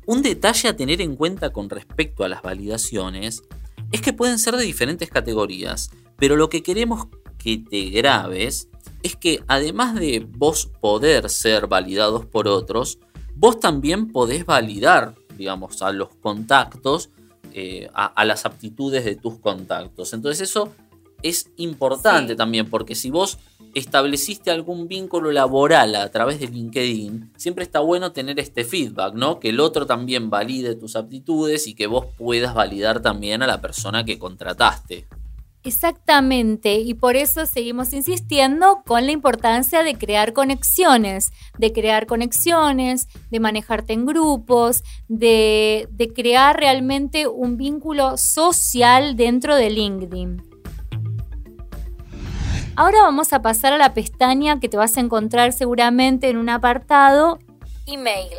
Un 0.06 0.22
detalle 0.22 0.70
a 0.70 0.78
tener 0.78 1.02
en 1.02 1.18
cuenta 1.18 1.52
con 1.52 1.70
respecto 1.70 2.24
a 2.24 2.30
las 2.30 2.42
validaciones 2.42 3.44
es 3.92 4.02
que 4.02 4.14
pueden 4.14 4.40
ser 4.40 4.56
de 4.56 4.64
diferentes 4.64 5.10
categorías, 5.10 5.92
pero 6.16 6.38
lo 6.38 6.48
que 6.48 6.64
queremos 6.64 7.08
que 7.38 7.58
te 7.58 7.90
grabes 7.90 8.70
es 9.04 9.18
que 9.18 9.44
además 9.48 9.96
de 9.96 10.26
vos 10.26 10.72
poder 10.80 11.30
ser 11.30 11.68
validados 11.68 12.26
por 12.26 12.48
otros, 12.48 13.00
vos 13.36 13.60
también 13.60 14.14
podés 14.14 14.46
validar, 14.46 15.16
digamos, 15.38 15.82
a 15.82 15.92
los 15.92 16.08
contactos, 16.22 17.10
eh, 17.58 17.90
a, 17.94 18.26
las 18.26 18.46
aptitudes 18.46 19.06
de 19.06 19.16
tus 19.16 19.40
contactos. 19.40 20.14
Entonces 20.14 20.50
eso 20.50 20.74
es 21.26 21.50
importante 21.58 22.36
también, 22.36 22.70
porque 22.70 22.94
si 22.94 23.10
vos 23.10 23.40
estableciste 23.74 24.52
algún 24.52 24.88
vínculo 24.88 25.32
laboral 25.32 25.96
a 25.96 26.10
través 26.12 26.40
de 26.40 26.48
LinkedIn, 26.48 27.32
siempre 27.36 27.64
está 27.64 27.80
bueno 27.80 28.12
tener 28.12 28.40
este 28.40 28.64
feedback, 28.64 29.16
¿no? 29.16 29.40
Que 29.40 29.50
el 29.50 29.60
otro 29.60 29.88
también 29.88 30.30
valide 30.30 30.76
tus 30.76 30.96
aptitudes 30.96 31.66
y 31.66 31.74
que 31.74 31.88
vos 31.88 32.06
puedas 32.16 32.54
validar 32.54 33.02
también 33.02 33.42
a 33.42 33.48
la 33.48 33.60
persona 33.60 34.06
que 34.06 34.20
contrataste. 34.20 35.08
Exactamente, 35.64 36.76
y 36.76 36.94
por 36.94 37.16
eso 37.16 37.48
seguimos 37.48 37.92
insistiendo 37.92 38.84
con 38.86 39.08
la 39.08 39.12
importancia 39.12 39.82
de 39.82 39.96
crear 39.96 40.32
conexiones, 40.32 41.32
de 41.58 41.74
crear 41.74 42.06
conexiones, 42.06 43.08
de 43.32 43.40
manejarte 43.40 43.94
en 43.94 44.06
grupos, 44.06 44.84
de, 45.08 45.88
de 45.90 46.14
crear 46.14 46.56
realmente 46.56 47.28
un 47.28 47.58
vínculo 47.58 48.16
social 48.18 49.16
dentro 49.16 49.56
de 49.56 49.72
LinkedIn. 49.72 50.55
Ahora 52.78 53.04
vamos 53.04 53.32
a 53.32 53.42
pasar 53.42 53.72
a 53.72 53.78
la 53.78 53.94
pestaña 53.94 54.60
que 54.60 54.68
te 54.68 54.76
vas 54.76 54.98
a 54.98 55.00
encontrar 55.00 55.54
seguramente 55.54 56.30
en 56.30 56.36
un 56.36 56.50
apartado 56.50 57.40
email. 57.88 58.34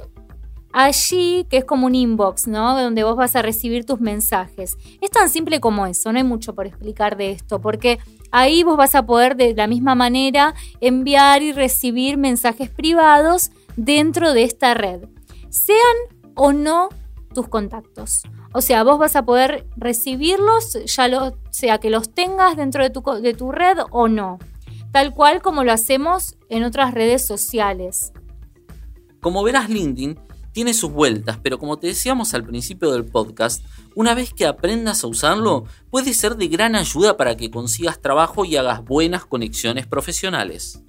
Allí, 0.74 1.46
que 1.48 1.56
es 1.56 1.64
como 1.64 1.86
un 1.86 1.94
inbox, 1.94 2.46
¿no? 2.46 2.78
Donde 2.78 3.02
vos 3.02 3.16
vas 3.16 3.34
a 3.34 3.40
recibir 3.40 3.86
tus 3.86 3.98
mensajes. 3.98 4.76
Es 5.00 5.10
tan 5.10 5.30
simple 5.30 5.58
como 5.58 5.86
eso, 5.86 6.12
no 6.12 6.18
hay 6.18 6.24
mucho 6.24 6.54
por 6.54 6.66
explicar 6.66 7.16
de 7.16 7.30
esto, 7.30 7.62
porque 7.62 7.98
ahí 8.30 8.62
vos 8.62 8.76
vas 8.76 8.94
a 8.94 9.06
poder 9.06 9.36
de 9.36 9.54
la 9.54 9.68
misma 9.68 9.94
manera 9.94 10.54
enviar 10.82 11.42
y 11.42 11.52
recibir 11.52 12.18
mensajes 12.18 12.68
privados 12.68 13.52
dentro 13.76 14.34
de 14.34 14.42
esta 14.42 14.74
red, 14.74 15.04
sean 15.48 15.96
o 16.34 16.52
no 16.52 16.90
tus 17.36 17.48
contactos. 17.48 18.22
O 18.54 18.62
sea, 18.62 18.82
vos 18.82 18.98
vas 18.98 19.14
a 19.14 19.26
poder 19.26 19.66
recibirlos, 19.76 20.78
ya 20.86 21.06
lo, 21.06 21.36
sea 21.50 21.76
que 21.76 21.90
los 21.90 22.14
tengas 22.14 22.56
dentro 22.56 22.82
de 22.82 22.88
tu, 22.88 23.02
de 23.20 23.34
tu 23.34 23.52
red 23.52 23.76
o 23.90 24.08
no. 24.08 24.38
Tal 24.90 25.12
cual 25.12 25.42
como 25.42 25.62
lo 25.62 25.70
hacemos 25.70 26.38
en 26.48 26.64
otras 26.64 26.94
redes 26.94 27.26
sociales. 27.26 28.14
Como 29.20 29.42
verás, 29.42 29.68
LinkedIn 29.68 30.18
tiene 30.52 30.72
sus 30.72 30.90
vueltas, 30.90 31.38
pero 31.42 31.58
como 31.58 31.78
te 31.78 31.88
decíamos 31.88 32.32
al 32.32 32.42
principio 32.42 32.90
del 32.90 33.04
podcast, 33.04 33.62
una 33.94 34.14
vez 34.14 34.32
que 34.32 34.46
aprendas 34.46 35.04
a 35.04 35.08
usarlo, 35.08 35.64
puede 35.90 36.14
ser 36.14 36.36
de 36.36 36.48
gran 36.48 36.74
ayuda 36.74 37.18
para 37.18 37.36
que 37.36 37.50
consigas 37.50 38.00
trabajo 38.00 38.46
y 38.46 38.56
hagas 38.56 38.82
buenas 38.82 39.26
conexiones 39.26 39.86
profesionales. 39.86 40.82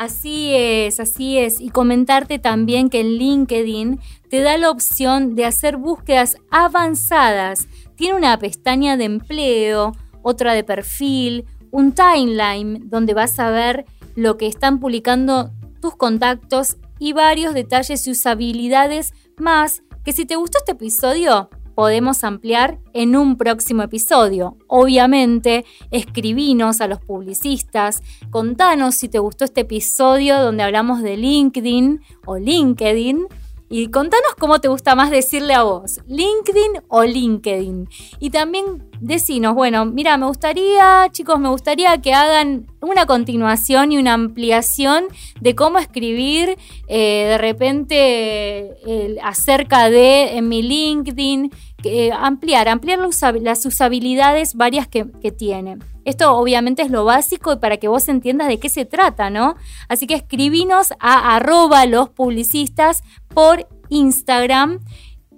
Así 0.00 0.54
es, 0.54 0.98
así 0.98 1.36
es. 1.36 1.60
Y 1.60 1.68
comentarte 1.68 2.38
también 2.38 2.88
que 2.88 3.00
en 3.00 3.18
LinkedIn 3.18 4.00
te 4.30 4.40
da 4.40 4.56
la 4.56 4.70
opción 4.70 5.34
de 5.34 5.44
hacer 5.44 5.76
búsquedas 5.76 6.36
avanzadas. 6.50 7.68
Tiene 7.96 8.16
una 8.16 8.38
pestaña 8.38 8.96
de 8.96 9.04
empleo, 9.04 9.92
otra 10.22 10.54
de 10.54 10.64
perfil, 10.64 11.44
un 11.70 11.92
timeline 11.92 12.88
donde 12.88 13.12
vas 13.12 13.38
a 13.38 13.50
ver 13.50 13.84
lo 14.16 14.38
que 14.38 14.46
están 14.46 14.80
publicando 14.80 15.50
tus 15.82 15.96
contactos 15.96 16.78
y 16.98 17.12
varios 17.12 17.52
detalles 17.52 18.06
y 18.06 18.12
usabilidades 18.12 19.12
más 19.36 19.82
que 20.02 20.14
si 20.14 20.24
te 20.24 20.36
gustó 20.36 20.60
este 20.60 20.72
episodio 20.72 21.50
podemos 21.80 22.24
ampliar 22.24 22.78
en 22.92 23.16
un 23.16 23.38
próximo 23.38 23.82
episodio. 23.82 24.58
Obviamente, 24.66 25.64
escribinos 25.90 26.82
a 26.82 26.88
los 26.88 27.00
publicistas, 27.00 28.02
contanos 28.28 28.96
si 28.96 29.08
te 29.08 29.18
gustó 29.18 29.46
este 29.46 29.62
episodio 29.62 30.38
donde 30.42 30.62
hablamos 30.62 31.00
de 31.00 31.16
LinkedIn 31.16 32.02
o 32.26 32.36
LinkedIn 32.36 33.28
y 33.70 33.86
contanos 33.86 34.34
cómo 34.38 34.60
te 34.60 34.66
gusta 34.66 34.96
más 34.96 35.12
decirle 35.12 35.54
a 35.54 35.62
vos, 35.62 36.00
LinkedIn 36.08 36.82
o 36.88 37.04
LinkedIn. 37.04 37.88
Y 38.18 38.30
también 38.30 38.90
decinos, 39.00 39.54
bueno, 39.54 39.86
mira, 39.86 40.16
me 40.16 40.26
gustaría, 40.26 41.06
chicos, 41.12 41.38
me 41.38 41.48
gustaría 41.48 41.96
que 41.98 42.12
hagan 42.12 42.66
una 42.80 43.06
continuación 43.06 43.92
y 43.92 43.98
una 43.98 44.14
ampliación 44.14 45.04
de 45.40 45.54
cómo 45.54 45.78
escribir 45.78 46.58
eh, 46.88 47.26
de 47.28 47.38
repente 47.38 48.76
acerca 49.22 49.88
de 49.88 50.36
en 50.36 50.48
mi 50.48 50.62
LinkedIn, 50.62 51.52
eh, 51.84 52.12
ampliar, 52.12 52.68
ampliar 52.68 52.98
las 53.40 53.66
usabilidades 53.66 54.54
varias 54.54 54.88
que, 54.88 55.04
tiene. 55.36 55.78
Esto 56.04 56.34
obviamente 56.36 56.82
es 56.82 56.90
lo 56.90 57.04
básico 57.04 57.52
y 57.52 57.56
para 57.56 57.76
que 57.76 57.88
vos 57.88 58.08
entiendas 58.08 58.48
de 58.48 58.58
qué 58.58 58.68
se 58.68 58.84
trata, 58.84 59.30
¿no? 59.30 59.54
Así 59.88 60.06
que 60.06 60.14
escribinos 60.14 60.92
a 60.98 61.36
arroba 61.36 61.86
los 61.86 62.08
publicistas 62.08 63.02
por 63.28 63.68
Instagram, 63.88 64.80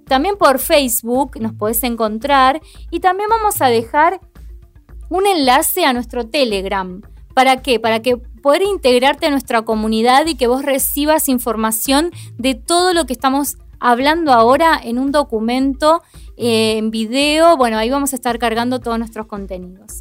también 0.06 0.36
por 0.36 0.58
Facebook 0.58 1.40
nos 1.40 1.52
podés 1.52 1.82
encontrar 1.84 2.60
y 2.90 3.00
también 3.00 3.28
vamos 3.28 3.60
a 3.60 3.66
dejar 3.66 4.20
un 5.08 5.26
enlace 5.26 5.84
a 5.84 5.92
nuestro 5.92 6.26
Telegram. 6.26 7.02
¿Para 7.34 7.62
qué? 7.62 7.80
Para 7.80 8.00
que 8.00 8.16
poder 8.16 8.62
integrarte 8.62 9.26
a 9.26 9.30
nuestra 9.30 9.62
comunidad 9.62 10.26
y 10.26 10.34
que 10.34 10.46
vos 10.46 10.62
recibas 10.62 11.28
información 11.28 12.10
de 12.38 12.54
todo 12.54 12.92
lo 12.92 13.06
que 13.06 13.12
estamos 13.12 13.56
hablando 13.82 14.32
ahora 14.32 14.78
en 14.82 14.98
un 14.98 15.10
documento 15.12 16.02
eh, 16.42 16.76
en 16.76 16.90
video. 16.90 17.56
Bueno, 17.56 17.78
ahí 17.78 17.88
vamos 17.88 18.12
a 18.12 18.16
estar 18.16 18.36
cargando 18.38 18.80
todos 18.80 18.98
nuestros 18.98 19.26
contenidos. 19.26 20.00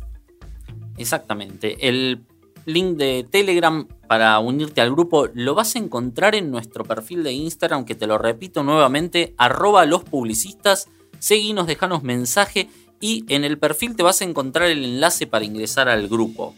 Exactamente. 0.97 1.88
El 1.88 2.23
link 2.65 2.97
de 2.97 3.27
Telegram 3.30 3.88
para 4.08 4.39
unirte 4.39 4.82
al 4.82 4.91
grupo 4.91 5.27
lo 5.34 5.54
vas 5.54 5.75
a 5.75 5.80
encontrar 5.80 6.34
en 6.34 6.49
nuestro 6.49 6.84
perfil 6.84 7.23
de 7.23 7.34
Instagram, 7.34 7.86
que 7.86 7.93
te 7.93 8.08
lo 8.08 8.17
repito 8.17 8.63
nuevamente, 8.63 9.36
arroba 9.38 9.86
los 9.86 10.04
publicistas. 10.04 10.89
Seguinos, 11.19 11.67
dejanos 11.67 12.01
mensaje 12.01 12.69
y 12.99 13.23
en 13.27 13.43
el 13.43 13.60
perfil 13.60 13.95
te 13.95 14.01
vas 14.01 14.21
a 14.21 14.25
encontrar 14.25 14.69
el 14.69 14.84
enlace 14.84 15.27
para 15.27 15.45
ingresar 15.45 15.89
al 15.89 16.08
grupo. 16.08 16.56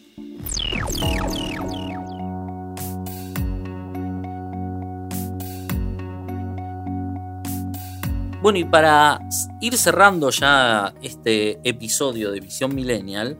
Bueno, 8.44 8.60
y 8.60 8.66
para 8.66 9.22
ir 9.62 9.78
cerrando 9.78 10.30
ya 10.30 10.94
este 11.02 11.62
episodio 11.64 12.30
de 12.30 12.42
Visión 12.42 12.76
Millennial, 12.76 13.38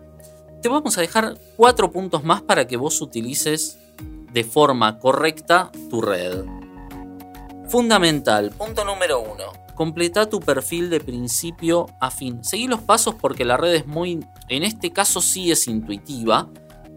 te 0.62 0.70
vamos 0.70 0.98
a 0.98 1.02
dejar 1.02 1.38
cuatro 1.58 1.92
puntos 1.92 2.24
más 2.24 2.42
para 2.42 2.68
que 2.68 2.78
vos 2.78 3.02
utilices 3.02 3.78
de 4.32 4.46
forma 4.46 5.00
correcta 5.00 5.74
tu 5.90 6.02
red. 6.02 6.46
Fundamental, 7.68 8.52
punto 8.52 8.86
número 8.86 9.20
uno. 9.20 9.52
Completa 9.76 10.30
tu 10.30 10.40
perfil 10.40 10.90
de 10.90 11.02
principio 11.02 11.88
a 12.00 12.10
fin. 12.10 12.42
Seguí 12.42 12.68
los 12.68 12.80
pasos 12.80 13.14
porque 13.14 13.44
la 13.44 13.58
red 13.58 13.74
es 13.74 13.86
muy, 13.86 14.26
en 14.48 14.64
este 14.64 14.94
caso 14.94 15.20
sí 15.20 15.52
es 15.52 15.68
intuitiva 15.68 16.48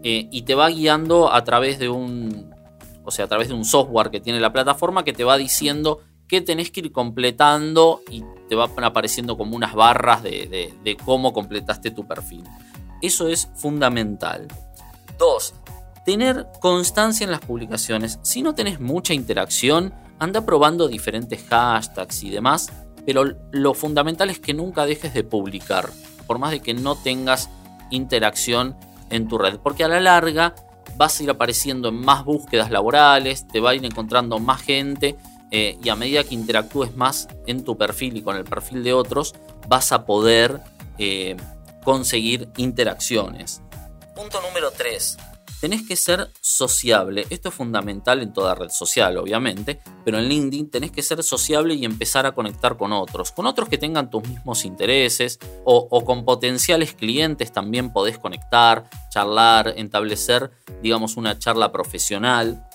eh, 0.01 0.29
y 0.31 0.43
te 0.43 0.55
va 0.55 0.69
guiando 0.69 1.33
a 1.33 1.43
través 1.43 1.77
de 1.77 1.89
un, 1.89 2.55
o 3.03 3.11
sea, 3.11 3.25
a 3.25 3.27
través 3.27 3.49
de 3.49 3.53
un 3.53 3.65
software 3.65 4.11
que 4.11 4.21
tiene 4.21 4.39
la 4.39 4.53
plataforma 4.53 5.03
que 5.03 5.11
te 5.11 5.25
va 5.25 5.37
diciendo 5.37 5.99
qué 6.27 6.41
tenés 6.41 6.71
que 6.71 6.81
ir 6.81 6.91
completando 6.91 8.01
y 8.09 8.23
te 8.49 8.55
van 8.55 8.83
apareciendo 8.83 9.37
como 9.37 9.55
unas 9.55 9.73
barras 9.73 10.23
de, 10.23 10.73
de 10.83 10.97
cómo 10.97 11.33
completaste 11.33 11.91
tu 11.91 12.07
perfil. 12.07 12.43
Eso 13.01 13.27
es 13.27 13.49
fundamental. 13.55 14.47
Dos, 15.17 15.53
tener 16.05 16.47
constancia 16.61 17.25
en 17.25 17.31
las 17.31 17.41
publicaciones. 17.41 18.19
Si 18.23 18.41
no 18.41 18.55
tenés 18.55 18.79
mucha 18.79 19.13
interacción, 19.13 19.93
anda 20.19 20.45
probando 20.45 20.87
diferentes 20.87 21.43
hashtags 21.49 22.23
y 22.23 22.29
demás, 22.29 22.71
pero 23.05 23.23
lo 23.51 23.73
fundamental 23.73 24.29
es 24.29 24.39
que 24.39 24.53
nunca 24.53 24.85
dejes 24.85 25.13
de 25.13 25.23
publicar, 25.23 25.89
por 26.25 26.39
más 26.39 26.51
de 26.51 26.59
que 26.59 26.73
no 26.73 26.95
tengas 26.95 27.49
interacción 27.89 28.75
en 29.09 29.27
tu 29.27 29.37
red, 29.37 29.59
porque 29.59 29.83
a 29.83 29.87
la 29.87 30.01
larga 30.01 30.55
vas 30.97 31.19
a 31.19 31.23
ir 31.23 31.29
apareciendo 31.29 31.89
en 31.89 32.01
más 32.01 32.25
búsquedas 32.25 32.71
laborales, 32.71 33.47
te 33.47 33.59
va 33.59 33.71
a 33.71 33.75
ir 33.75 33.85
encontrando 33.85 34.39
más 34.39 34.61
gente 34.61 35.15
eh, 35.51 35.77
y 35.83 35.89
a 35.89 35.95
medida 35.95 36.23
que 36.23 36.35
interactúes 36.35 36.95
más 36.95 37.27
en 37.45 37.63
tu 37.63 37.77
perfil 37.77 38.17
y 38.17 38.21
con 38.21 38.35
el 38.35 38.43
perfil 38.43 38.83
de 38.83 38.93
otros, 38.93 39.33
vas 39.67 39.91
a 39.91 40.05
poder 40.05 40.61
eh, 40.97 41.37
conseguir 41.83 42.49
interacciones. 42.57 43.61
Punto 44.15 44.41
número 44.41 44.71
3. 44.71 45.17
Tenés 45.61 45.87
que 45.87 45.95
ser 45.95 46.29
sociable. 46.39 47.25
Esto 47.31 47.49
es 47.49 47.55
fundamental 47.55 48.21
en 48.21 48.31
toda 48.31 48.53
red 48.53 48.69
social, 48.69 49.17
obviamente, 49.17 49.79
pero 50.05 50.19
en 50.19 50.29
LinkedIn 50.29 50.69
tenés 50.69 50.91
que 50.91 51.01
ser 51.01 51.23
sociable 51.23 51.73
y 51.73 51.83
empezar 51.83 52.27
a 52.27 52.33
conectar 52.33 52.77
con 52.77 52.93
otros, 52.93 53.31
con 53.31 53.47
otros 53.47 53.67
que 53.67 53.79
tengan 53.79 54.11
tus 54.11 54.27
mismos 54.27 54.65
intereses 54.65 55.39
o, 55.65 55.87
o 55.89 56.05
con 56.05 56.25
potenciales 56.25 56.93
clientes 56.93 57.51
también 57.51 57.91
podés 57.91 58.19
conectar, 58.19 58.87
charlar, 59.09 59.73
establecer, 59.77 60.51
digamos, 60.83 61.17
una 61.17 61.39
charla 61.39 61.71
profesional 61.71 62.66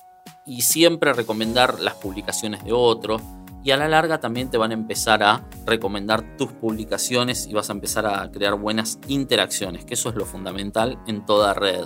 y 0.46 0.62
siempre 0.62 1.12
recomendar 1.12 1.81
las 1.81 1.94
publicaciones 1.94 2.64
de 2.64 2.72
otros 2.72 3.22
y 3.64 3.70
a 3.70 3.76
la 3.76 3.88
larga 3.88 4.18
también 4.18 4.50
te 4.50 4.59
van 4.59 4.72
a 4.72 4.74
empezar 4.74 5.22
a 5.22 5.44
recomendar 5.64 6.37
tus 6.37 6.52
publicaciones 6.52 7.46
y 7.46 7.55
vas 7.55 7.70
a 7.70 7.72
empezar 7.72 8.07
a 8.07 8.28
crear 8.33 8.55
buenas 8.55 8.98
interacciones, 9.07 9.85
que 9.85 9.94
eso 9.94 10.09
es 10.09 10.16
lo 10.16 10.26
fundamental 10.26 10.98
en 11.07 11.24
toda 11.24 11.55
red. 11.55 11.85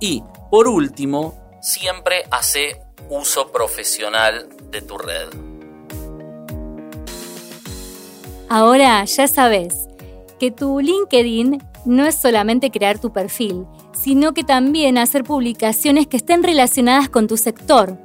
Y 0.00 0.24
por 0.50 0.66
último, 0.66 1.34
siempre 1.62 2.24
hace 2.30 2.80
uso 3.10 3.52
profesional 3.52 4.48
de 4.70 4.82
tu 4.82 4.98
red. 4.98 5.28
Ahora 8.48 9.04
ya 9.04 9.28
sabes 9.28 9.86
que 10.40 10.50
tu 10.50 10.80
LinkedIn 10.80 11.62
no 11.84 12.06
es 12.06 12.20
solamente 12.20 12.70
crear 12.70 12.98
tu 12.98 13.12
perfil, 13.12 13.66
sino 14.04 14.34
que 14.34 14.44
también 14.44 14.98
hacer 14.98 15.24
publicaciones 15.24 16.06
que 16.06 16.18
estén 16.18 16.42
relacionadas 16.42 17.08
con 17.08 17.26
tu 17.26 17.38
sector 17.38 17.98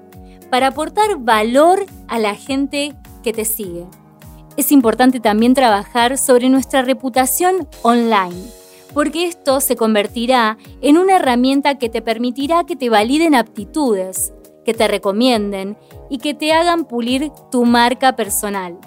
para 0.49 0.67
aportar 0.67 1.17
valor 1.19 1.85
a 2.07 2.19
la 2.19 2.35
gente 2.35 2.95
que 3.21 3.33
te 3.33 3.43
sigue. 3.43 3.85
Es 4.55 4.71
importante 4.71 5.19
también 5.19 5.53
trabajar 5.53 6.17
sobre 6.17 6.47
nuestra 6.47 6.83
reputación 6.83 7.67
online, 7.81 8.45
porque 8.93 9.25
esto 9.25 9.59
se 9.59 9.75
convertirá 9.75 10.57
en 10.79 10.97
una 10.97 11.17
herramienta 11.17 11.77
que 11.77 11.89
te 11.89 12.01
permitirá 12.01 12.63
que 12.63 12.77
te 12.77 12.89
validen 12.89 13.35
aptitudes, 13.35 14.31
que 14.63 14.73
te 14.73 14.87
recomienden 14.87 15.77
y 16.09 16.19
que 16.19 16.33
te 16.33 16.53
hagan 16.53 16.85
pulir 16.85 17.29
tu 17.51 17.65
marca 17.65 18.15
personal. 18.15 18.77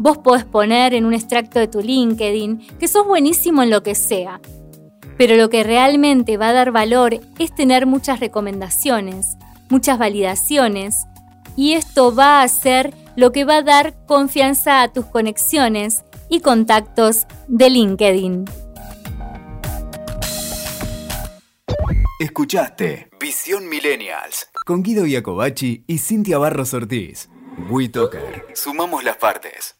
Vos 0.00 0.18
podés 0.18 0.44
poner 0.44 0.94
en 0.94 1.06
un 1.06 1.14
extracto 1.14 1.60
de 1.60 1.68
tu 1.68 1.80
LinkedIn 1.80 2.58
que 2.80 2.88
sos 2.88 3.06
buenísimo 3.06 3.62
en 3.62 3.70
lo 3.70 3.84
que 3.84 3.94
sea, 3.94 4.40
pero 5.16 5.36
lo 5.36 5.50
que 5.50 5.64
realmente 5.64 6.36
va 6.36 6.48
a 6.48 6.52
dar 6.52 6.70
valor 6.70 7.20
es 7.38 7.54
tener 7.54 7.86
muchas 7.86 8.20
recomendaciones, 8.20 9.36
muchas 9.68 9.98
validaciones, 9.98 11.06
y 11.56 11.74
esto 11.74 12.14
va 12.14 12.42
a 12.42 12.48
ser 12.48 12.92
lo 13.16 13.32
que 13.32 13.44
va 13.44 13.58
a 13.58 13.62
dar 13.62 13.94
confianza 14.06 14.82
a 14.82 14.92
tus 14.92 15.06
conexiones 15.06 16.04
y 16.28 16.40
contactos 16.40 17.26
de 17.46 17.70
LinkedIn. 17.70 18.44
Escuchaste 22.20 23.10
Visión 23.20 23.68
Millennials 23.68 24.48
con 24.64 24.82
Guido 24.82 25.06
Iacobacci 25.06 25.84
y 25.86 25.98
Cintia 25.98 26.38
Barros 26.38 26.72
Ortiz. 26.72 27.28
WeToker. 27.70 28.46
Sumamos 28.54 29.04
las 29.04 29.16
partes. 29.16 29.73